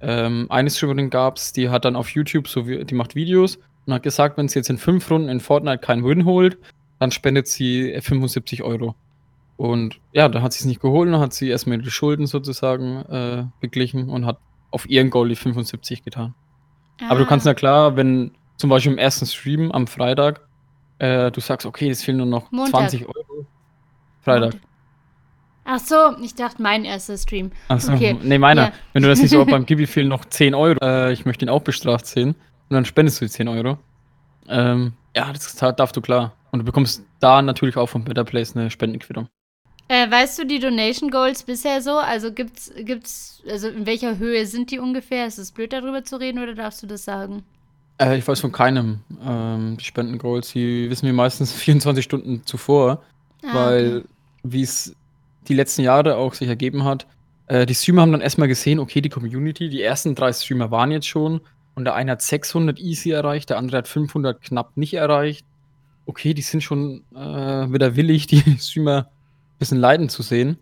Ähm, 0.00 0.46
eine 0.50 0.68
Streamerin 0.68 1.08
gab 1.08 1.38
es, 1.38 1.52
die 1.52 1.70
hat 1.70 1.86
dann 1.86 1.96
auf 1.96 2.10
YouTube, 2.10 2.48
so 2.48 2.68
wie, 2.68 2.84
die 2.84 2.94
macht 2.94 3.14
Videos 3.14 3.58
und 3.86 3.94
hat 3.94 4.02
gesagt, 4.02 4.36
wenn 4.36 4.48
sie 4.48 4.58
jetzt 4.58 4.68
in 4.68 4.76
fünf 4.76 5.10
Runden 5.10 5.28
in 5.28 5.40
Fortnite 5.40 5.78
keinen 5.78 6.04
Win 6.04 6.26
holt, 6.26 6.58
dann 6.98 7.10
spendet 7.10 7.46
sie 7.48 7.98
75 8.00 8.62
Euro. 8.62 8.94
Und 9.56 10.00
ja, 10.12 10.28
dann 10.28 10.42
hat 10.42 10.52
sie 10.52 10.60
es 10.60 10.66
nicht 10.66 10.80
geholt, 10.80 11.10
dann 11.10 11.20
hat 11.20 11.32
sie 11.32 11.48
erstmal 11.48 11.78
die 11.78 11.90
Schulden 11.90 12.26
sozusagen 12.26 12.96
äh, 13.06 13.44
beglichen 13.60 14.10
und 14.10 14.26
hat 14.26 14.38
auf 14.70 14.88
ihren 14.88 15.10
Goal 15.10 15.28
die 15.28 15.36
75 15.36 16.02
getan. 16.02 16.34
Ah. 17.00 17.10
Aber 17.10 17.20
du 17.20 17.26
kannst 17.26 17.46
ah. 17.46 17.50
ja 17.50 17.54
klar, 17.54 17.96
wenn 17.96 18.32
zum 18.56 18.70
Beispiel 18.70 18.92
im 18.92 18.98
ersten 18.98 19.26
Stream 19.26 19.72
am 19.72 19.86
Freitag 19.86 20.46
äh, 20.98 21.30
du 21.30 21.40
sagst, 21.40 21.66
okay, 21.66 21.90
es 21.90 22.02
fehlen 22.02 22.18
nur 22.18 22.26
noch 22.26 22.50
Montag. 22.50 22.90
20 22.90 23.06
Euro. 23.06 23.46
Freitag. 24.20 24.52
Montag. 24.54 24.60
Ach 25.68 25.80
so, 25.80 26.16
ich 26.22 26.34
dachte, 26.34 26.62
mein 26.62 26.84
erster 26.84 27.18
Stream. 27.18 27.50
Ach 27.68 27.80
so, 27.80 27.92
okay. 27.92 28.16
nee, 28.22 28.38
meiner. 28.38 28.66
Ja. 28.66 28.72
Wenn 28.92 29.02
du 29.02 29.08
das 29.08 29.20
nicht 29.20 29.32
so 29.32 29.44
beim 29.46 29.66
Gibi 29.66 29.86
fehlen 29.86 30.08
noch 30.08 30.24
10 30.24 30.54
Euro, 30.54 30.78
äh, 30.80 31.12
ich 31.12 31.26
möchte 31.26 31.44
ihn 31.44 31.48
auch 31.48 31.62
bestraft 31.62 32.06
sehen, 32.06 32.30
und 32.68 32.74
dann 32.74 32.84
spendest 32.84 33.20
du 33.20 33.24
die 33.24 33.30
10 33.30 33.48
Euro. 33.48 33.78
Ähm, 34.48 34.92
ja, 35.14 35.32
das 35.32 35.56
darfst 35.56 35.96
du 35.96 36.00
klar. 36.00 36.34
Und 36.52 36.60
du 36.60 36.64
bekommst 36.64 37.04
da 37.20 37.42
natürlich 37.42 37.76
auch 37.76 37.88
von 37.88 38.04
Better 38.04 38.24
Place 38.24 38.56
eine 38.56 38.70
Spendenquittung. 38.70 39.28
Äh, 39.88 40.10
weißt 40.10 40.38
du 40.38 40.46
die 40.46 40.58
Donation 40.58 41.10
Goals 41.10 41.42
bisher 41.42 41.80
so? 41.80 41.92
Also 41.98 42.32
gibt's, 42.32 42.72
gibt's, 42.76 43.42
also 43.48 43.68
in 43.68 43.86
welcher 43.86 44.18
Höhe 44.18 44.44
sind 44.46 44.70
die 44.70 44.78
ungefähr? 44.80 45.26
Ist 45.26 45.38
es 45.38 45.52
blöd 45.52 45.72
darüber 45.72 46.02
zu 46.02 46.16
reden 46.16 46.42
oder 46.42 46.54
darfst 46.54 46.82
du 46.82 46.86
das 46.86 47.04
sagen? 47.04 47.44
Äh, 47.98 48.18
ich 48.18 48.26
weiß 48.26 48.40
von 48.40 48.52
keinem, 48.52 49.00
ähm, 49.24 49.76
die 49.78 49.84
Spendengoals. 49.84 50.52
Die 50.52 50.90
wissen 50.90 51.06
wir 51.06 51.12
meistens 51.12 51.52
24 51.54 52.04
Stunden 52.04 52.42
zuvor, 52.44 53.02
Ah, 53.44 53.54
weil, 53.54 53.98
okay. 53.98 54.06
wie 54.42 54.62
es 54.62 54.94
die 55.46 55.54
letzten 55.54 55.82
Jahre 55.82 56.16
auch 56.16 56.34
sich 56.34 56.48
ergeben 56.48 56.84
hat, 56.84 57.06
äh, 57.46 57.64
die 57.64 57.74
Streamer 57.74 58.02
haben 58.02 58.12
dann 58.12 58.20
erstmal 58.20 58.48
gesehen, 58.48 58.80
okay, 58.80 59.00
die 59.00 59.08
Community, 59.08 59.68
die 59.68 59.82
ersten 59.82 60.14
drei 60.16 60.32
Streamer 60.32 60.70
waren 60.72 60.90
jetzt 60.90 61.06
schon 61.06 61.40
und 61.76 61.84
der 61.84 61.94
eine 61.94 62.12
hat 62.12 62.22
600 62.22 62.80
easy 62.80 63.10
erreicht, 63.10 63.50
der 63.50 63.58
andere 63.58 63.76
hat 63.78 63.88
500 63.88 64.42
knapp 64.42 64.76
nicht 64.76 64.94
erreicht. 64.94 65.46
Okay, 66.06 66.34
die 66.34 66.42
sind 66.42 66.62
schon 66.62 67.04
äh, 67.14 67.18
wieder 67.18 67.94
willig, 67.94 68.26
die 68.26 68.42
Streamer 68.58 69.08
bisschen 69.58 69.78
leiden 69.78 70.08
zu 70.08 70.22
sehen. 70.22 70.58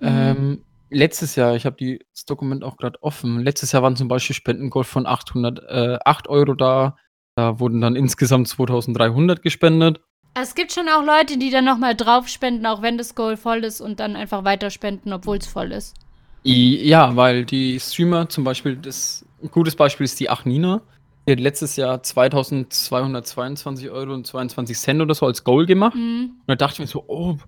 Mhm. 0.00 0.08
Ähm, 0.08 0.64
letztes 0.90 1.36
Jahr, 1.36 1.54
ich 1.54 1.66
habe 1.66 1.98
das 2.12 2.24
Dokument 2.24 2.64
auch 2.64 2.76
gerade 2.76 3.02
offen. 3.02 3.40
Letztes 3.40 3.72
Jahr 3.72 3.82
waren 3.82 3.96
zum 3.96 4.08
Beispiel 4.08 4.34
Spendengold 4.34 4.86
von 4.86 5.06
808 5.06 6.26
äh, 6.26 6.28
Euro 6.28 6.54
da. 6.54 6.96
Da 7.36 7.58
wurden 7.58 7.80
dann 7.80 7.96
insgesamt 7.96 8.48
2300 8.48 9.42
gespendet. 9.42 10.00
Es 10.34 10.54
gibt 10.54 10.72
schon 10.72 10.88
auch 10.88 11.04
Leute, 11.04 11.38
die 11.38 11.50
dann 11.50 11.64
nochmal 11.64 11.94
drauf 11.94 12.28
spenden, 12.28 12.66
auch 12.66 12.82
wenn 12.82 12.98
das 12.98 13.14
Goal 13.14 13.36
voll 13.36 13.64
ist 13.64 13.80
und 13.80 14.00
dann 14.00 14.16
einfach 14.16 14.44
weiter 14.44 14.70
spenden, 14.70 15.12
obwohl 15.12 15.38
es 15.38 15.46
voll 15.46 15.72
ist. 15.72 15.94
Ja, 16.42 17.14
weil 17.16 17.44
die 17.44 17.78
Streamer 17.80 18.28
zum 18.28 18.44
Beispiel, 18.44 18.76
das, 18.76 19.24
ein 19.42 19.50
gutes 19.50 19.76
Beispiel 19.76 20.04
ist 20.04 20.18
die 20.20 20.28
Achnina. 20.28 20.82
Die 21.26 21.32
hat 21.32 21.40
letztes 21.40 21.76
Jahr 21.76 22.02
2222 22.02 23.90
Euro 23.90 24.12
und 24.12 24.26
22 24.26 24.76
Cent 24.76 25.00
oder 25.00 25.14
so 25.14 25.26
als 25.26 25.42
Goal 25.42 25.66
gemacht. 25.66 25.94
Mhm. 25.94 26.32
Und 26.40 26.48
da 26.48 26.56
dachte 26.56 26.74
ich 26.74 26.80
mir 26.80 26.86
so, 26.86 27.04
oh, 27.06 27.38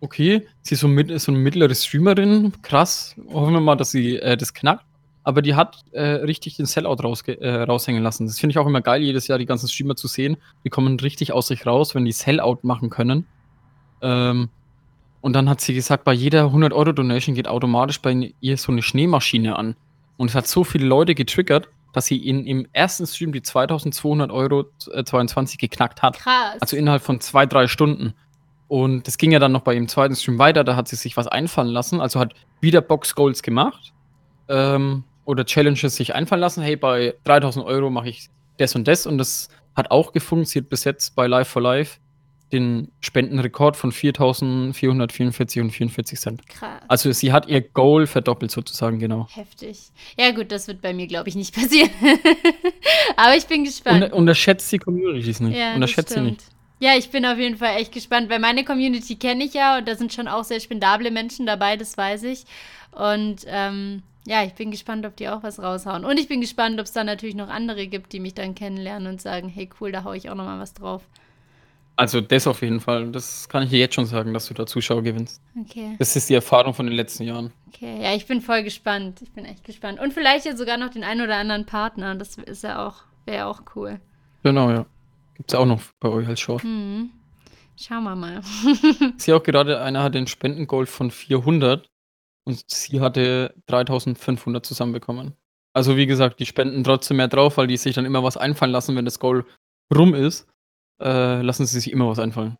okay, 0.00 0.46
sie 0.62 0.74
ist 0.74 0.80
so, 0.80 0.88
mit, 0.88 1.20
so 1.20 1.32
eine 1.32 1.40
mittlere 1.40 1.74
Streamerin, 1.74 2.52
krass. 2.62 3.16
Hoffen 3.32 3.54
wir 3.54 3.60
mal, 3.60 3.76
dass 3.76 3.90
sie 3.90 4.16
äh, 4.16 4.36
das 4.36 4.54
knackt. 4.54 4.84
Aber 5.24 5.42
die 5.42 5.54
hat 5.54 5.84
äh, 5.92 6.02
richtig 6.02 6.56
den 6.56 6.64
Sellout 6.64 7.02
rausge 7.02 7.38
äh, 7.40 7.62
raushängen 7.64 8.02
lassen. 8.02 8.26
Das 8.26 8.38
finde 8.38 8.52
ich 8.52 8.58
auch 8.58 8.66
immer 8.66 8.80
geil, 8.80 9.02
jedes 9.02 9.26
Jahr 9.26 9.38
die 9.38 9.44
ganzen 9.44 9.68
Streamer 9.68 9.94
zu 9.94 10.08
sehen. 10.08 10.38
Die 10.64 10.70
kommen 10.70 10.98
richtig 11.00 11.32
aus 11.32 11.48
sich 11.48 11.66
raus, 11.66 11.94
wenn 11.94 12.06
die 12.06 12.12
Sellout 12.12 12.60
machen 12.62 12.88
können. 12.88 13.26
Ähm, 14.00 14.48
und 15.20 15.32
dann 15.34 15.48
hat 15.50 15.60
sie 15.60 15.74
gesagt, 15.74 16.04
bei 16.04 16.14
jeder 16.14 16.46
100-Euro-Donation 16.46 17.34
geht 17.34 17.48
automatisch 17.48 18.00
bei 18.00 18.32
ihr 18.40 18.56
so 18.56 18.72
eine 18.72 18.82
Schneemaschine 18.82 19.56
an. 19.56 19.74
Und 20.16 20.30
es 20.30 20.34
hat 20.34 20.46
so 20.46 20.64
viele 20.64 20.86
Leute 20.86 21.14
getriggert, 21.14 21.68
dass 21.92 22.06
sie 22.06 22.16
in, 22.16 22.46
im 22.46 22.66
ersten 22.72 23.06
Stream 23.06 23.32
die 23.32 23.42
2200 23.42 24.30
Euro 24.30 24.66
äh, 24.92 25.04
22 25.04 25.58
geknackt 25.58 26.02
hat. 26.02 26.18
Krass. 26.18 26.56
Also 26.60 26.76
innerhalb 26.76 27.02
von 27.02 27.20
zwei, 27.20 27.44
drei 27.46 27.66
Stunden. 27.66 28.14
Und 28.68 29.06
das 29.06 29.16
ging 29.18 29.32
ja 29.32 29.38
dann 29.38 29.52
noch 29.52 29.62
bei 29.62 29.74
ihrem 29.74 29.88
zweiten 29.88 30.14
Stream 30.14 30.38
weiter, 30.38 30.62
da 30.62 30.76
hat 30.76 30.88
sie 30.88 30.96
sich 30.96 31.16
was 31.16 31.26
einfallen 31.26 31.70
lassen, 31.70 32.00
also 32.00 32.20
hat 32.20 32.34
wieder 32.60 32.82
Box 32.82 33.14
Goals 33.14 33.42
gemacht 33.42 33.92
ähm, 34.48 35.04
oder 35.24 35.44
Challenges 35.46 35.96
sich 35.96 36.14
einfallen 36.14 36.40
lassen. 36.40 36.62
Hey, 36.62 36.76
bei 36.76 37.14
3000 37.24 37.64
Euro 37.64 37.88
mache 37.88 38.10
ich 38.10 38.28
das 38.58 38.74
und 38.74 38.86
das 38.86 39.06
und 39.06 39.16
das 39.18 39.48
hat 39.74 39.90
auch 39.90 40.12
gefunktioniert 40.12 40.68
bis 40.68 40.84
jetzt 40.84 41.14
bei 41.16 41.26
Live 41.26 41.48
for 41.48 41.62
Live. 41.62 41.98
den 42.52 42.90
Spendenrekord 43.00 43.76
von 43.76 43.92
4.444 43.92 45.60
und 45.60 45.70
44 45.70 46.18
Cent. 46.18 46.48
Krass. 46.48 46.80
Also 46.88 47.12
sie 47.12 47.30
hat 47.30 47.46
ihr 47.46 47.60
Goal 47.60 48.06
verdoppelt 48.06 48.50
sozusagen, 48.50 48.98
genau. 48.98 49.28
Heftig. 49.30 49.78
Ja, 50.18 50.30
gut, 50.30 50.50
das 50.50 50.66
wird 50.66 50.80
bei 50.80 50.94
mir, 50.94 51.06
glaube 51.06 51.28
ich, 51.28 51.36
nicht 51.36 51.54
passieren. 51.58 51.90
Aber 53.16 53.36
ich 53.36 53.46
bin 53.46 53.64
gespannt. 53.64 54.04
Und, 54.04 54.12
unterschätzt 54.12 54.72
die 54.72 54.78
Communities 54.78 55.40
nicht. 55.40 55.58
Ja, 55.58 55.74
unterschätzt 55.74 56.14
sie 56.14 56.20
nicht. 56.20 56.42
Ja, 56.80 56.96
ich 56.96 57.10
bin 57.10 57.26
auf 57.26 57.38
jeden 57.38 57.56
Fall 57.56 57.76
echt 57.76 57.92
gespannt, 57.92 58.30
weil 58.30 58.38
meine 58.38 58.64
Community 58.64 59.16
kenne 59.16 59.44
ich 59.44 59.54
ja 59.54 59.78
und 59.78 59.88
da 59.88 59.96
sind 59.96 60.12
schon 60.12 60.28
auch 60.28 60.44
sehr 60.44 60.60
spendable 60.60 61.10
Menschen 61.10 61.46
dabei, 61.46 61.76
das 61.76 61.96
weiß 61.96 62.22
ich. 62.24 62.44
Und 62.92 63.44
ähm, 63.46 64.02
ja, 64.26 64.44
ich 64.44 64.54
bin 64.54 64.70
gespannt, 64.70 65.06
ob 65.06 65.16
die 65.16 65.28
auch 65.28 65.42
was 65.42 65.58
raushauen. 65.58 66.04
Und 66.04 66.18
ich 66.18 66.28
bin 66.28 66.40
gespannt, 66.40 66.78
ob 66.78 66.86
es 66.86 66.92
da 66.92 67.02
natürlich 67.02 67.34
noch 67.34 67.48
andere 67.48 67.86
gibt, 67.86 68.12
die 68.12 68.20
mich 68.20 68.34
dann 68.34 68.54
kennenlernen 68.54 69.08
und 69.08 69.22
sagen, 69.22 69.48
hey 69.48 69.68
cool, 69.80 69.90
da 69.90 70.04
hau 70.04 70.12
ich 70.12 70.30
auch 70.30 70.34
noch 70.34 70.44
mal 70.44 70.60
was 70.60 70.74
drauf. 70.74 71.02
Also 71.96 72.20
das 72.20 72.46
auf 72.46 72.62
jeden 72.62 72.78
Fall. 72.78 73.10
Das 73.10 73.48
kann 73.48 73.64
ich 73.64 73.70
dir 73.70 73.80
jetzt 73.80 73.96
schon 73.96 74.06
sagen, 74.06 74.32
dass 74.32 74.46
du 74.46 74.54
da 74.54 74.66
Zuschauer 74.66 75.02
gewinnst. 75.02 75.42
Okay. 75.60 75.96
Das 75.98 76.14
ist 76.14 76.28
die 76.28 76.34
Erfahrung 76.34 76.72
von 76.72 76.86
den 76.86 76.94
letzten 76.94 77.24
Jahren. 77.24 77.52
Okay, 77.68 78.00
ja, 78.00 78.14
ich 78.14 78.26
bin 78.26 78.40
voll 78.40 78.62
gespannt. 78.62 79.20
Ich 79.20 79.32
bin 79.32 79.44
echt 79.44 79.64
gespannt. 79.64 79.98
Und 79.98 80.12
vielleicht 80.12 80.44
jetzt 80.44 80.58
sogar 80.58 80.76
noch 80.76 80.90
den 80.90 81.02
einen 81.02 81.22
oder 81.22 81.36
anderen 81.36 81.66
Partner. 81.66 82.14
Das 82.14 82.38
ist 82.38 82.62
ja 82.62 82.86
auch, 82.86 83.02
wäre 83.24 83.38
ja 83.38 83.46
auch 83.46 83.62
cool. 83.74 83.98
Genau, 84.44 84.70
ja. 84.70 84.86
Gibt's 85.38 85.54
auch 85.54 85.66
noch 85.66 85.80
bei 86.00 86.08
euch 86.08 86.28
als 86.28 86.40
Chance. 86.40 86.64
Hm. 86.64 87.10
Schauen 87.76 88.04
wir 88.04 88.16
mal. 88.16 88.42
Ich 89.16 89.22
sehe 89.22 89.36
auch 89.36 89.42
gerade, 89.42 89.80
einer 89.80 90.02
hat 90.02 90.14
den 90.14 90.26
Spendengoal 90.26 90.86
von 90.86 91.10
400 91.10 91.88
und 92.44 92.64
sie 92.68 93.00
hatte 93.00 93.54
3500 93.66 94.66
zusammenbekommen. 94.66 95.34
Also 95.74 95.96
wie 95.96 96.06
gesagt, 96.06 96.40
die 96.40 96.46
spenden 96.46 96.82
trotzdem 96.82 97.18
mehr 97.18 97.28
drauf, 97.28 97.56
weil 97.56 97.68
die 97.68 97.76
sich 97.76 97.94
dann 97.94 98.04
immer 98.04 98.24
was 98.24 98.36
einfallen 98.36 98.72
lassen, 98.72 98.96
wenn 98.96 99.04
das 99.04 99.20
Goal 99.20 99.44
rum 99.94 100.14
ist. 100.14 100.48
Äh, 101.00 101.42
lassen 101.42 101.66
sie 101.66 101.78
sich 101.78 101.92
immer 101.92 102.08
was 102.08 102.18
einfallen. 102.18 102.56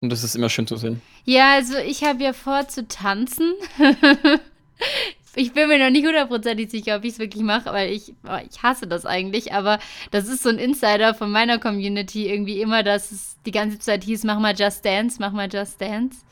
Und 0.00 0.10
das 0.10 0.22
ist 0.22 0.36
immer 0.36 0.48
schön 0.48 0.68
zu 0.68 0.76
sehen. 0.76 1.02
Ja, 1.24 1.54
also 1.54 1.76
ich 1.78 2.04
habe 2.04 2.22
ja 2.22 2.32
vor 2.32 2.68
zu 2.68 2.86
tanzen. 2.86 3.54
ich 5.36 5.52
bin 5.52 5.68
mir 5.68 5.78
noch 5.78 5.90
nicht 5.90 6.06
hundertprozentig 6.06 6.70
sicher, 6.70 6.96
ob 6.96 7.04
ich 7.04 7.12
es 7.12 7.18
wirklich 7.18 7.42
mache, 7.42 7.72
weil 7.72 7.92
ich, 7.92 8.14
oh, 8.24 8.38
ich 8.50 8.62
hasse 8.62 8.86
das 8.86 9.06
eigentlich. 9.06 9.52
Aber 9.52 9.78
das 10.10 10.28
ist 10.28 10.42
so 10.42 10.48
ein 10.48 10.58
Insider 10.58 11.14
von 11.14 11.30
meiner 11.30 11.58
Community 11.58 12.28
irgendwie 12.28 12.60
immer, 12.60 12.82
dass 12.82 13.12
es 13.12 13.36
die 13.44 13.52
ganze 13.52 13.78
Zeit 13.78 14.02
hieß, 14.04 14.24
mach 14.24 14.38
mal 14.38 14.54
Just 14.56 14.84
Dance, 14.84 15.18
mach 15.20 15.32
mal 15.32 15.48
Just 15.52 15.80
Dance. 15.80 16.24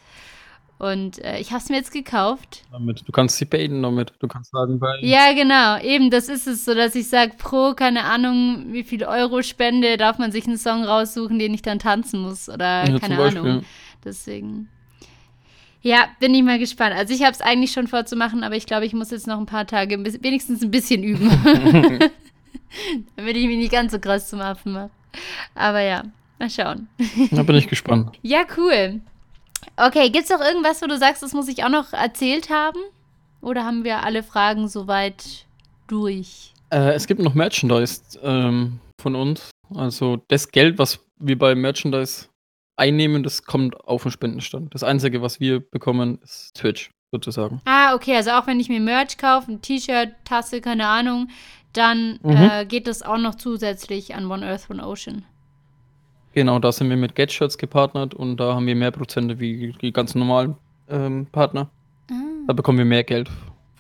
Und 0.79 1.25
äh, 1.25 1.39
ich 1.39 1.51
habe 1.51 1.63
es 1.63 1.69
mir 1.69 1.77
jetzt 1.77 1.93
gekauft. 1.93 2.65
Damit. 2.73 3.05
Du 3.07 3.13
kannst 3.13 3.37
sie 3.37 3.45
baiten 3.45 3.83
damit. 3.83 4.13
Du 4.19 4.27
kannst 4.27 4.51
sagen, 4.51 4.81
bei 4.81 4.99
Ja, 5.01 5.33
genau. 5.33 5.79
Eben, 5.81 6.11
das 6.11 6.29
ist 6.29 6.47
es 6.47 6.65
so, 6.65 6.75
dass 6.75 6.95
ich 6.95 7.09
sage, 7.09 7.35
pro, 7.39 7.75
keine 7.75 8.05
Ahnung, 8.05 8.67
wie 8.73 8.83
viel 8.83 9.05
Euro 9.05 9.43
Spende, 9.43 9.97
darf 9.97 10.19
man 10.19 10.33
sich 10.33 10.47
einen 10.47 10.59
Song 10.59 10.85
raussuchen, 10.85 11.39
den 11.39 11.55
ich 11.55 11.63
dann 11.63 11.79
tanzen 11.79 12.21
muss. 12.21 12.49
Oder 12.49 12.89
Ja, 12.89 12.99
keine. 12.99 13.19
Ahnung. 13.19 13.65
Deswegen. 14.05 14.69
Ja, 15.85 16.09
bin 16.19 16.35
ich 16.35 16.43
mal 16.43 16.59
gespannt. 16.59 16.97
Also 16.97 17.13
ich 17.13 17.21
habe 17.23 17.33
es 17.33 17.43
eigentlich 17.43 17.73
schon 17.73 17.89
vorzumachen, 17.89 18.43
aber 18.43 18.57
ich 18.57 18.65
glaube, 18.65 18.87
ich 18.87 18.95
muss 18.95 19.11
jetzt 19.11 19.27
noch 19.27 19.39
ein 19.39 19.45
paar 19.45 19.67
Tage 19.67 19.99
wenigstens 20.23 20.63
ein 20.63 20.71
bisschen 20.71 21.05
üben. 21.05 21.29
Damit 23.17 23.37
ich 23.37 23.47
mich 23.47 23.59
nicht 23.59 23.73
ganz 23.73 23.93
so 23.93 23.99
krass 23.99 24.31
zum 24.31 24.41
Affen 24.41 24.73
mache. 24.73 24.91
Aber 25.55 25.81
ja, 25.81 26.05
mal 26.39 26.49
schauen. 26.49 26.89
Da 27.31 27.43
bin 27.43 27.57
ich 27.57 27.69
gespannt. 27.69 28.17
Ja, 28.23 28.45
cool. 28.57 29.03
Okay, 29.77 30.09
gibt's 30.09 30.31
noch 30.31 30.41
irgendwas, 30.41 30.81
wo 30.81 30.87
du 30.87 30.97
sagst, 30.97 31.23
das 31.23 31.35
muss 31.35 31.49
ich 31.49 31.65
auch 31.65 31.69
noch 31.69 31.93
erzählt 31.93 32.49
haben? 32.49 32.81
Oder 33.43 33.65
haben 33.67 33.85
wir 33.85 34.05
alle 34.05 34.23
Fragen 34.23 34.69
soweit 34.69 35.45
durch? 35.87 36.55
Äh, 36.71 36.95
es 36.95 37.07
gibt 37.07 37.21
noch 37.21 37.35
Merchandise 37.35 38.01
ähm, 38.23 38.81
von 38.99 39.15
uns. 39.15 39.51
Also 39.75 40.23
das 40.29 40.51
Geld, 40.51 40.79
was 40.79 40.99
wir 41.19 41.37
bei 41.39 41.55
Merchandise 41.55 42.29
einnehmen, 42.77 43.23
das 43.23 43.45
kommt 43.45 43.77
auf 43.85 44.03
den 44.03 44.13
Spendenstand. 44.13 44.75
Das 44.75 44.83
Einzige, 44.83 45.23
was 45.23 45.41
wir 45.41 45.61
bekommen, 45.61 46.19
ist 46.23 46.55
Twitch, 46.55 46.91
sozusagen. 47.13 47.61
Ah, 47.65 47.95
okay, 47.95 48.17
also 48.17 48.31
auch 48.33 48.47
wenn 48.47 48.61
ich 48.61 48.69
mir 48.69 48.81
Merch 48.81 49.17
kaufe, 49.19 49.53
ein 49.53 49.63
T-Shirt, 49.63 50.11
Tasse, 50.25 50.61
keine 50.61 50.87
Ahnung, 50.87 51.29
dann 51.73 52.19
Mhm. 52.23 52.31
äh, 52.37 52.65
geht 52.67 52.87
das 52.87 53.03
auch 53.03 53.19
noch 53.19 53.35
zusätzlich 53.37 54.15
an 54.15 54.31
One 54.31 54.47
Earth, 54.47 54.71
One 54.71 54.85
Ocean. 54.87 55.25
Genau, 56.33 56.59
da 56.59 56.73
sind 56.73 56.91
wir 56.91 56.97
mit 56.97 57.15
Get-Shirts 57.15 57.59
gepartnert 57.59 58.13
und 58.15 58.39
da 58.39 58.55
haben 58.55 58.67
wir 58.67 58.75
mehr 58.75 58.91
Prozente 58.91 59.39
wie 59.39 59.73
die 59.81 59.93
ganz 59.93 60.15
normalen 60.17 60.57
ähm, 60.89 61.27
Partner. 61.31 61.71
Da 62.47 62.53
bekommen 62.53 62.77
wir 62.79 62.85
mehr 62.85 63.05
Geld 63.05 63.31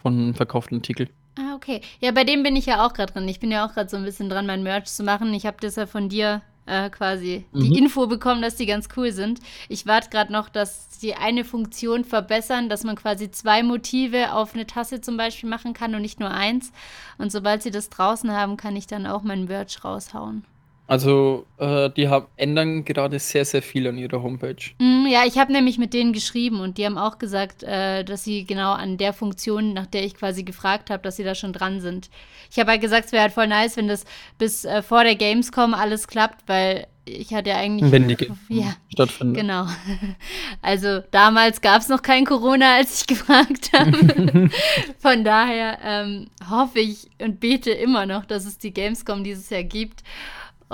von 0.00 0.34
verkauften 0.34 0.76
Artikeln. 0.78 1.10
Ah, 1.36 1.54
okay. 1.56 1.80
Ja, 2.00 2.12
bei 2.12 2.24
dem 2.24 2.42
bin 2.44 2.54
ich 2.56 2.64
ja 2.66 2.86
auch 2.86 2.94
gerade 2.94 3.12
drin. 3.12 3.28
Ich 3.28 3.40
bin 3.40 3.50
ja 3.50 3.66
auch 3.66 3.74
gerade 3.74 3.90
so 3.90 3.96
ein 3.96 4.04
bisschen 4.04 4.30
dran, 4.30 4.46
mein 4.46 4.62
Merch 4.62 4.84
zu 4.86 5.02
machen. 5.02 5.34
Ich 5.34 5.44
habe 5.46 5.56
das 5.60 5.74
ja 5.76 5.86
von 5.86 6.08
dir 6.08 6.40
äh, 6.66 6.88
quasi 6.90 7.44
die 7.52 7.70
Mhm. 7.70 7.76
Info 7.76 8.06
bekommen, 8.06 8.42
dass 8.42 8.56
die 8.56 8.66
ganz 8.66 8.88
cool 8.96 9.12
sind. 9.12 9.40
Ich 9.68 9.86
warte 9.86 10.10
gerade 10.10 10.32
noch, 10.32 10.48
dass 10.48 10.88
die 11.00 11.14
eine 11.14 11.44
Funktion 11.44 12.04
verbessern, 12.04 12.68
dass 12.68 12.84
man 12.84 12.96
quasi 12.96 13.30
zwei 13.30 13.62
Motive 13.62 14.32
auf 14.32 14.54
eine 14.54 14.66
Tasse 14.66 15.00
zum 15.00 15.16
Beispiel 15.16 15.48
machen 15.48 15.74
kann 15.74 15.94
und 15.94 16.02
nicht 16.02 16.20
nur 16.20 16.30
eins. 16.30 16.72
Und 17.18 17.30
sobald 17.32 17.62
sie 17.62 17.70
das 17.70 17.90
draußen 17.90 18.30
haben, 18.32 18.56
kann 18.56 18.76
ich 18.76 18.86
dann 18.86 19.06
auch 19.06 19.22
mein 19.22 19.44
Merch 19.44 19.84
raushauen. 19.84 20.44
Also, 20.86 21.46
äh, 21.56 21.88
die 21.90 22.08
haben, 22.08 22.26
ändern 22.36 22.84
gerade 22.84 23.18
sehr, 23.18 23.46
sehr 23.46 23.62
viel 23.62 23.86
an 23.86 23.96
ihrer 23.96 24.22
Homepage. 24.22 24.56
Mm, 24.78 25.06
ja, 25.06 25.24
ich 25.26 25.38
habe 25.38 25.50
nämlich 25.50 25.78
mit 25.78 25.94
denen 25.94 26.12
geschrieben 26.12 26.60
und 26.60 26.76
die 26.76 26.84
haben 26.84 26.98
auch 26.98 27.18
gesagt, 27.18 27.62
äh, 27.62 28.04
dass 28.04 28.24
sie 28.24 28.44
genau 28.44 28.72
an 28.72 28.98
der 28.98 29.14
Funktion, 29.14 29.72
nach 29.72 29.86
der 29.86 30.04
ich 30.04 30.14
quasi 30.14 30.42
gefragt 30.42 30.90
habe, 30.90 31.02
dass 31.02 31.16
sie 31.16 31.24
da 31.24 31.34
schon 31.34 31.54
dran 31.54 31.80
sind. 31.80 32.10
Ich 32.50 32.58
habe 32.58 32.70
halt 32.70 32.82
gesagt, 32.82 33.06
es 33.06 33.12
wäre 33.12 33.22
halt 33.22 33.32
voll 33.32 33.46
nice, 33.46 33.78
wenn 33.78 33.88
das 33.88 34.04
bis 34.36 34.66
äh, 34.66 34.82
vor 34.82 35.04
der 35.04 35.14
Gamescom 35.16 35.72
alles 35.72 36.06
klappt, 36.06 36.46
weil 36.48 36.86
ich 37.06 37.32
hatte 37.34 37.50
ja 37.50 37.56
eigentlich. 37.56 37.90
Wenn 37.90 38.08
die 38.08 38.16
Ja, 38.48 38.76
stattfindet. 38.92 39.36
genau. 39.40 39.66
Also 40.62 41.00
damals 41.10 41.60
gab 41.60 41.80
es 41.82 41.88
noch 41.88 42.02
kein 42.02 42.24
Corona, 42.24 42.76
als 42.76 43.00
ich 43.00 43.06
gefragt 43.18 43.70
habe. 43.72 44.50
Von 44.98 45.24
daher 45.24 45.78
ähm, 45.82 46.28
hoffe 46.48 46.80
ich 46.80 47.08
und 47.20 47.40
bete 47.40 47.70
immer 47.70 48.06
noch, 48.06 48.24
dass 48.24 48.44
es 48.44 48.58
die 48.58 48.72
Gamescom 48.72 49.24
dieses 49.24 49.50
Jahr 49.50 49.62
gibt. 49.64 50.02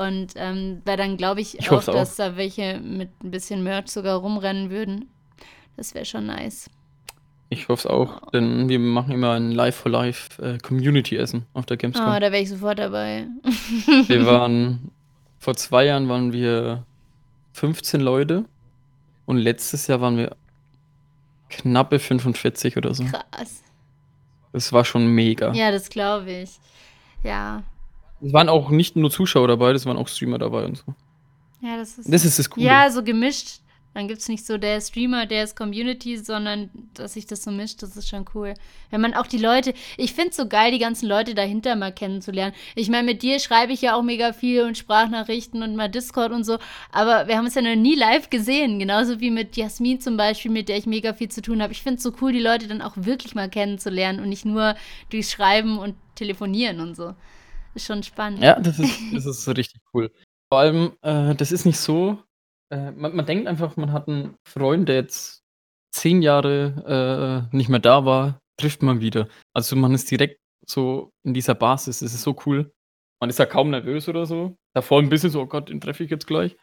Und 0.01 0.33
ähm, 0.37 0.81
weil 0.87 0.97
dann 0.97 1.19
glaube 1.19 1.43
ich, 1.43 1.59
Ich 1.59 1.71
auch, 1.71 1.87
auch. 1.87 1.93
dass 1.93 2.17
da 2.17 2.37
welche 2.37 2.81
mit 2.81 3.11
ein 3.23 3.31
bisschen 3.31 3.63
Merch 3.63 3.89
sogar 3.89 4.17
rumrennen 4.19 4.71
würden. 4.71 5.11
Das 5.77 5.95
wäre 5.95 6.07
schon 6.07 6.27
nice. 6.27 6.71
Ich 7.51 7.69
hoffe 7.69 7.81
es 7.81 7.87
auch, 7.87 8.31
denn 8.31 8.69
wir 8.71 8.79
machen 8.79 9.13
immer 9.13 9.33
ein 9.33 9.51
Live-for-Live 9.51 10.39
äh, 10.39 10.59
auf 11.53 11.67
der 11.67 11.77
Gamescom. 11.77 12.07
Oh, 12.07 12.19
da 12.19 12.33
wäre 12.33 12.39
ich 12.39 12.49
sofort 12.49 12.79
dabei. 12.79 13.27
Wir 14.07 14.25
waren, 14.27 14.91
vor 15.39 15.55
zwei 15.57 15.85
Jahren 15.85 16.09
waren 16.09 16.33
wir 16.33 16.87
15 17.53 18.01
Leute 18.01 18.45
und 19.27 19.37
letztes 19.37 19.87
Jahr 19.87 20.01
waren 20.01 20.17
wir 20.17 20.35
knappe 21.51 21.99
45 21.99 22.77
oder 22.79 22.95
so. 22.95 23.05
Krass. 23.05 23.63
Das 24.53 24.73
war 24.73 24.85
schon 24.85 25.09
mega. 25.09 25.53
Ja, 25.53 25.71
das 25.71 25.91
glaube 25.91 26.31
ich. 26.31 26.51
Ja. 27.23 27.65
Es 28.23 28.33
waren 28.33 28.49
auch 28.49 28.71
nicht 28.71 28.97
nur 28.97 29.11
Zuschauer 29.11 29.49
dabei, 29.49 29.71
es 29.73 29.87
waren 29.87 29.97
auch 29.97 30.09
Streamer 30.09 30.39
dabei 30.39 30.65
und 30.65 30.77
so. 30.77 30.95
Ja, 31.63 31.77
das 31.77 31.99
ist. 31.99 32.13
Das 32.13 32.25
ist 32.25 32.39
das 32.39 32.51
Coole. 32.51 32.67
Ja, 32.67 32.91
so 32.91 33.03
gemischt. 33.03 33.61
Dann 33.93 34.07
gibt 34.07 34.21
es 34.21 34.29
nicht 34.29 34.47
so 34.47 34.57
der 34.57 34.81
Streamer, 34.81 35.27
der 35.27 35.43
ist 35.43 35.57
Community, 35.57 36.17
sondern 36.17 36.71
dass 36.95 37.15
sich 37.15 37.27
das 37.27 37.43
so 37.43 37.51
mischt, 37.51 37.83
das 37.83 37.97
ist 37.97 38.09
schon 38.09 38.25
cool. 38.35 38.55
Wenn 38.91 39.01
man 39.01 39.15
auch 39.15 39.27
die 39.27 39.39
Leute, 39.39 39.75
ich 39.97 40.13
finde 40.13 40.31
es 40.31 40.37
so 40.37 40.47
geil, 40.47 40.71
die 40.71 40.79
ganzen 40.79 41.09
Leute 41.09 41.35
dahinter 41.35 41.75
mal 41.75 41.93
kennenzulernen. 41.93 42.55
Ich 42.77 42.89
meine, 42.89 43.05
mit 43.05 43.23
dir 43.23 43.41
schreibe 43.41 43.73
ich 43.73 43.83
ja 43.83 43.97
auch 43.97 44.03
mega 44.03 44.33
viel 44.33 44.63
und 44.63 44.79
Sprachnachrichten 44.79 45.65
und 45.65 45.75
mal 45.75 45.89
Discord 45.89 46.31
und 46.31 46.45
so, 46.45 46.59
aber 46.93 47.27
wir 47.27 47.37
haben 47.37 47.47
uns 47.47 47.57
ja 47.57 47.63
noch 47.63 47.75
nie 47.75 47.97
live 47.97 48.31
gesehen, 48.31 48.79
genauso 48.79 49.19
wie 49.19 49.33
mit 49.33 49.57
Jasmin 49.57 50.01
zum 50.01 50.17
Beispiel, 50.17 50.53
mit 50.53 50.69
der 50.69 50.77
ich 50.77 50.87
mega 50.87 51.13
viel 51.13 51.29
zu 51.29 51.43
tun 51.43 51.61
habe. 51.61 51.73
Ich 51.73 51.83
finde 51.83 51.97
es 51.97 52.05
so 52.05 52.13
cool, 52.21 52.33
die 52.33 52.39
Leute 52.39 52.69
dann 52.69 52.83
auch 52.83 52.93
wirklich 52.95 53.35
mal 53.35 53.51
kennenzulernen 53.51 54.21
und 54.21 54.29
nicht 54.29 54.45
nur 54.45 54.77
durchs 55.11 55.33
Schreiben 55.33 55.81
und 55.81 55.97
Telefonieren 56.15 56.79
und 56.79 56.95
so. 56.95 57.15
Ist 57.75 57.87
schon 57.87 58.03
spannend. 58.03 58.43
Ja, 58.43 58.59
das 58.59 58.79
ist, 58.79 58.99
das 59.15 59.27
ist 59.27 59.45
so 59.45 59.53
richtig 59.53 59.81
cool. 59.95 60.11
Vor 60.53 60.61
allem, 60.61 60.93
äh, 61.03 61.35
das 61.35 61.53
ist 61.53 61.65
nicht 61.65 61.79
so. 61.79 62.23
Äh, 62.73 62.91
man, 62.93 63.15
man 63.15 63.27
denkt 63.27 63.47
einfach, 63.47 63.77
man 63.77 63.93
hat 63.93 64.09
einen 64.09 64.37
Freund, 64.47 64.89
der 64.89 64.97
jetzt 64.97 65.43
zehn 65.93 66.23
Jahre 66.23 67.49
äh, 67.53 67.57
nicht 67.57 67.69
mehr 67.69 67.81
da 67.81 68.05
war, 68.05 68.41
trifft 68.57 68.83
man 68.83 69.01
wieder. 69.01 69.29
Also 69.55 69.77
man 69.77 69.95
ist 69.95 70.11
direkt 70.11 70.41
so 70.67 71.11
in 71.25 71.35
dieser 71.35 71.55
Basis. 71.55 72.01
Das 72.01 72.15
ist 72.15 72.23
so 72.23 72.37
cool. 72.47 72.73
Man 73.21 73.31
ist 73.31 73.39
ja 73.39 73.47
kaum 73.47 73.71
nervös 73.71 74.09
oder 74.09 74.27
so. 74.27 74.57
Davor 74.75 75.01
ein 75.01 75.09
bisschen 75.09 75.31
so, 75.31 75.43
oh 75.43 75.47
Gott, 75.47 75.69
den 75.69 75.81
treffe 75.81 76.05
ich 76.05 76.11
jetzt 76.11 76.27
gleich. 76.27 76.57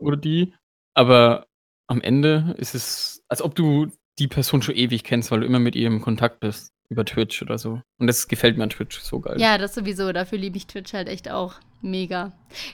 Oder 0.00 0.16
die. 0.16 0.54
Aber 0.94 1.46
am 1.88 2.00
Ende 2.00 2.54
ist 2.58 2.74
es, 2.74 3.22
als 3.28 3.42
ob 3.42 3.54
du 3.54 3.90
die 4.18 4.28
Person 4.28 4.62
schon 4.62 4.74
ewig 4.74 5.04
kennst, 5.04 5.30
weil 5.30 5.40
du 5.40 5.46
immer 5.46 5.60
mit 5.60 5.76
ihr 5.76 5.86
im 5.86 6.02
Kontakt 6.02 6.40
bist. 6.40 6.72
Über 6.90 7.04
Twitch 7.04 7.42
oder 7.42 7.58
so. 7.58 7.82
Und 7.98 8.06
das 8.06 8.28
gefällt 8.28 8.56
mir 8.56 8.64
an 8.64 8.70
Twitch 8.70 8.98
so 9.00 9.20
geil. 9.20 9.38
Ja, 9.38 9.58
das 9.58 9.74
sowieso. 9.74 10.10
Dafür 10.12 10.38
liebe 10.38 10.56
ich 10.56 10.66
Twitch 10.66 10.94
halt 10.94 11.08
echt 11.08 11.30
auch. 11.30 11.54
Mega. 11.80 12.32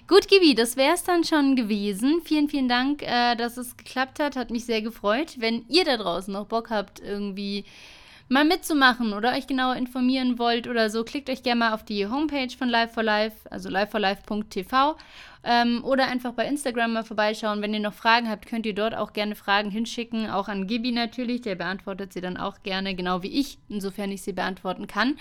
Gut, 0.08 0.28
Gibi, 0.28 0.54
das 0.54 0.76
wäre 0.76 0.94
es 0.94 1.02
dann 1.02 1.24
schon 1.24 1.56
gewesen. 1.56 2.22
Vielen, 2.24 2.48
vielen 2.48 2.68
Dank, 2.68 3.02
äh, 3.02 3.34
dass 3.34 3.56
es 3.56 3.76
geklappt 3.76 4.20
hat. 4.20 4.36
Hat 4.36 4.50
mich 4.50 4.64
sehr 4.64 4.82
gefreut. 4.82 5.34
Wenn 5.38 5.64
ihr 5.68 5.84
da 5.84 5.96
draußen 5.96 6.32
noch 6.32 6.46
Bock 6.46 6.70
habt, 6.70 7.00
irgendwie 7.00 7.64
mal 8.28 8.44
mitzumachen 8.44 9.12
oder 9.12 9.32
euch 9.32 9.46
genauer 9.46 9.76
informieren 9.76 10.38
wollt 10.38 10.66
oder 10.68 10.88
so, 10.88 11.04
klickt 11.04 11.28
euch 11.28 11.42
gerne 11.42 11.58
mal 11.58 11.74
auf 11.74 11.84
die 11.84 12.06
Homepage 12.06 12.56
von 12.56 12.68
Live 12.68 12.92
for 12.92 13.02
Life, 13.02 13.36
also 13.50 13.68
liveforlife.tv 13.68 14.96
ähm, 15.44 15.84
oder 15.84 16.08
einfach 16.08 16.32
bei 16.32 16.46
Instagram 16.46 16.92
mal 16.94 17.04
vorbeischauen. 17.04 17.62
Wenn 17.62 17.74
ihr 17.74 17.80
noch 17.80 17.94
Fragen 17.94 18.28
habt, 18.28 18.46
könnt 18.46 18.66
ihr 18.66 18.74
dort 18.74 18.94
auch 18.94 19.12
gerne 19.12 19.34
Fragen 19.34 19.70
hinschicken, 19.70 20.30
auch 20.30 20.48
an 20.48 20.66
Gibi 20.66 20.92
natürlich, 20.92 21.42
der 21.42 21.54
beantwortet 21.54 22.12
sie 22.12 22.20
dann 22.20 22.36
auch 22.36 22.62
gerne, 22.62 22.94
genau 22.94 23.22
wie 23.22 23.40
ich, 23.40 23.58
insofern 23.68 24.10
ich 24.10 24.22
sie 24.22 24.32
beantworten 24.32 24.86
kann. 24.86 25.16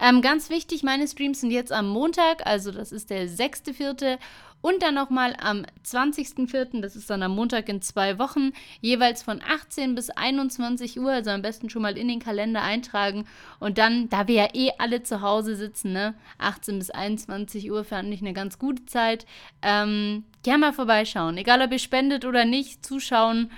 Ähm, 0.00 0.20
ganz 0.20 0.50
wichtig, 0.50 0.82
meine 0.82 1.06
Streams 1.06 1.40
sind 1.40 1.50
jetzt 1.50 1.72
am 1.72 1.88
Montag, 1.88 2.46
also 2.46 2.70
das 2.72 2.92
ist 2.92 3.10
der 3.10 3.28
6.4. 3.28 4.18
Und 4.62 4.82
dann 4.82 4.94
nochmal 4.94 5.36
am 5.40 5.66
20.04., 5.84 6.80
das 6.80 6.94
ist 6.94 7.10
dann 7.10 7.24
am 7.24 7.34
Montag 7.34 7.68
in 7.68 7.82
zwei 7.82 8.18
Wochen, 8.18 8.52
jeweils 8.80 9.22
von 9.22 9.42
18 9.42 9.96
bis 9.96 10.08
21 10.08 11.00
Uhr, 11.00 11.10
also 11.10 11.30
am 11.30 11.42
besten 11.42 11.68
schon 11.68 11.82
mal 11.82 11.98
in 11.98 12.06
den 12.06 12.20
Kalender 12.20 12.62
eintragen. 12.62 13.26
Und 13.58 13.76
dann, 13.76 14.08
da 14.08 14.28
wir 14.28 14.36
ja 14.36 14.48
eh 14.54 14.70
alle 14.78 15.02
zu 15.02 15.20
Hause 15.20 15.56
sitzen, 15.56 15.92
ne, 15.92 16.14
18 16.38 16.78
bis 16.78 16.90
21 16.90 17.70
Uhr 17.72 17.84
fand 17.84 18.14
ich 18.14 18.20
eine 18.20 18.32
ganz 18.32 18.60
gute 18.60 18.86
Zeit, 18.86 19.26
ähm, 19.62 20.24
gerne 20.44 20.66
mal 20.66 20.72
vorbeischauen. 20.72 21.36
Egal 21.38 21.60
ob 21.60 21.72
ihr 21.72 21.80
spendet 21.80 22.24
oder 22.24 22.44
nicht, 22.44 22.86
zuschauen. 22.86 23.50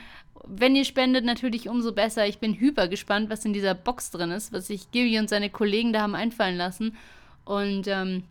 Wenn 0.46 0.74
ihr 0.74 0.86
spendet, 0.86 1.26
natürlich 1.26 1.68
umso 1.68 1.92
besser. 1.92 2.26
Ich 2.26 2.38
bin 2.38 2.58
hyper 2.58 2.88
gespannt, 2.88 3.28
was 3.28 3.44
in 3.44 3.52
dieser 3.52 3.74
Box 3.74 4.10
drin 4.10 4.30
ist, 4.30 4.54
was 4.54 4.68
sich 4.68 4.90
Gilly 4.90 5.18
und 5.18 5.28
seine 5.28 5.50
Kollegen 5.50 5.92
da 5.92 6.00
haben 6.00 6.14
einfallen 6.14 6.56
lassen. 6.56 6.96
Und 7.44 7.86
ähm, 7.88 8.24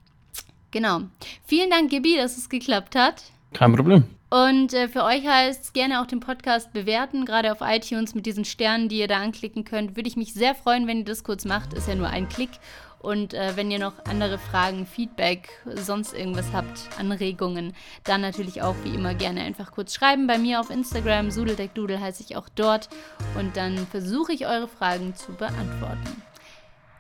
Genau. 0.74 1.02
Vielen 1.46 1.70
Dank, 1.70 1.92
Gibi, 1.92 2.18
dass 2.18 2.36
es 2.36 2.50
geklappt 2.50 2.96
hat. 2.96 3.22
Kein 3.54 3.76
Problem. 3.76 4.06
Und 4.32 4.74
äh, 4.74 4.88
für 4.88 5.04
euch 5.04 5.26
heißt 5.28 5.66
es 5.66 5.74
gerne 5.74 6.02
auch 6.02 6.08
den 6.08 6.20
Podcast 6.20 6.74
bewerten, 6.74 7.26
gerade 7.26 7.52
auf 7.52 7.60
iTunes 7.62 8.16
mit 8.16 8.26
diesen 8.26 8.44
Sternen, 8.44 8.90
die 8.90 8.98
ihr 8.98 9.08
da 9.08 9.18
anklicken 9.18 9.66
könnt. 9.66 9.96
Würde 9.96 10.10
ich 10.10 10.16
mich 10.16 10.34
sehr 10.34 10.56
freuen, 10.56 10.88
wenn 10.88 10.98
ihr 10.98 11.06
das 11.06 11.24
kurz 11.24 11.46
macht. 11.46 11.74
Ist 11.74 11.88
ja 11.88 11.94
nur 11.94 12.08
ein 12.08 12.28
Klick. 12.28 12.50
Und 12.98 13.36
äh, 13.36 13.56
wenn 13.56 13.70
ihr 13.70 13.78
noch 13.78 13.94
andere 14.06 14.40
Fragen, 14.40 14.88
Feedback, 14.88 15.50
sonst 15.76 16.16
irgendwas 16.16 16.52
habt, 16.54 16.90
Anregungen, 16.98 17.76
dann 18.06 18.22
natürlich 18.22 18.64
auch 18.64 18.76
wie 18.84 18.96
immer 18.96 19.14
gerne 19.14 19.42
einfach 19.42 19.72
kurz 19.72 19.94
schreiben. 19.94 20.26
Bei 20.26 20.40
mir 20.40 20.60
auf 20.60 20.72
Instagram, 20.72 21.30
Sudeldeckdudel 21.30 22.00
heiße 22.00 22.24
ich 22.28 22.36
auch 22.36 22.50
dort. 22.56 22.90
Und 23.38 23.56
dann 23.58 23.78
versuche 23.86 24.34
ich 24.34 24.48
eure 24.48 24.68
Fragen 24.68 25.14
zu 25.16 25.34
beantworten. 25.34 26.24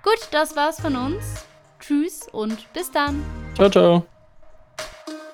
Gut, 0.03 0.27
das 0.29 0.55
war's 0.55 0.79
von 0.79 0.95
uns. 0.95 1.47
Tschüss 1.85 2.27
und 2.31 2.71
bis 2.73 2.91
dann. 2.91 3.21
Ciao, 3.55 3.69
ciao. 3.69 4.05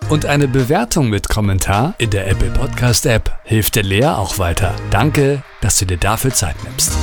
Und 0.10 0.26
eine 0.26 0.48
Bewertung 0.48 1.10
mit 1.10 1.30
Kommentar 1.30 1.94
in 2.00 2.10
der 2.10 2.28
Apple 2.28 2.50
Podcast 2.50 3.06
App 3.06 3.32
hilft 3.44 3.76
der 3.76 3.84
Lea 3.84 4.06
auch 4.06 4.40
weiter. 4.40 4.74
Danke, 4.90 5.44
dass 5.62 5.78
du 5.78 5.86
dir 5.86 5.98
dafür 5.98 6.34
Zeit 6.34 6.56
nimmst. 6.64 6.94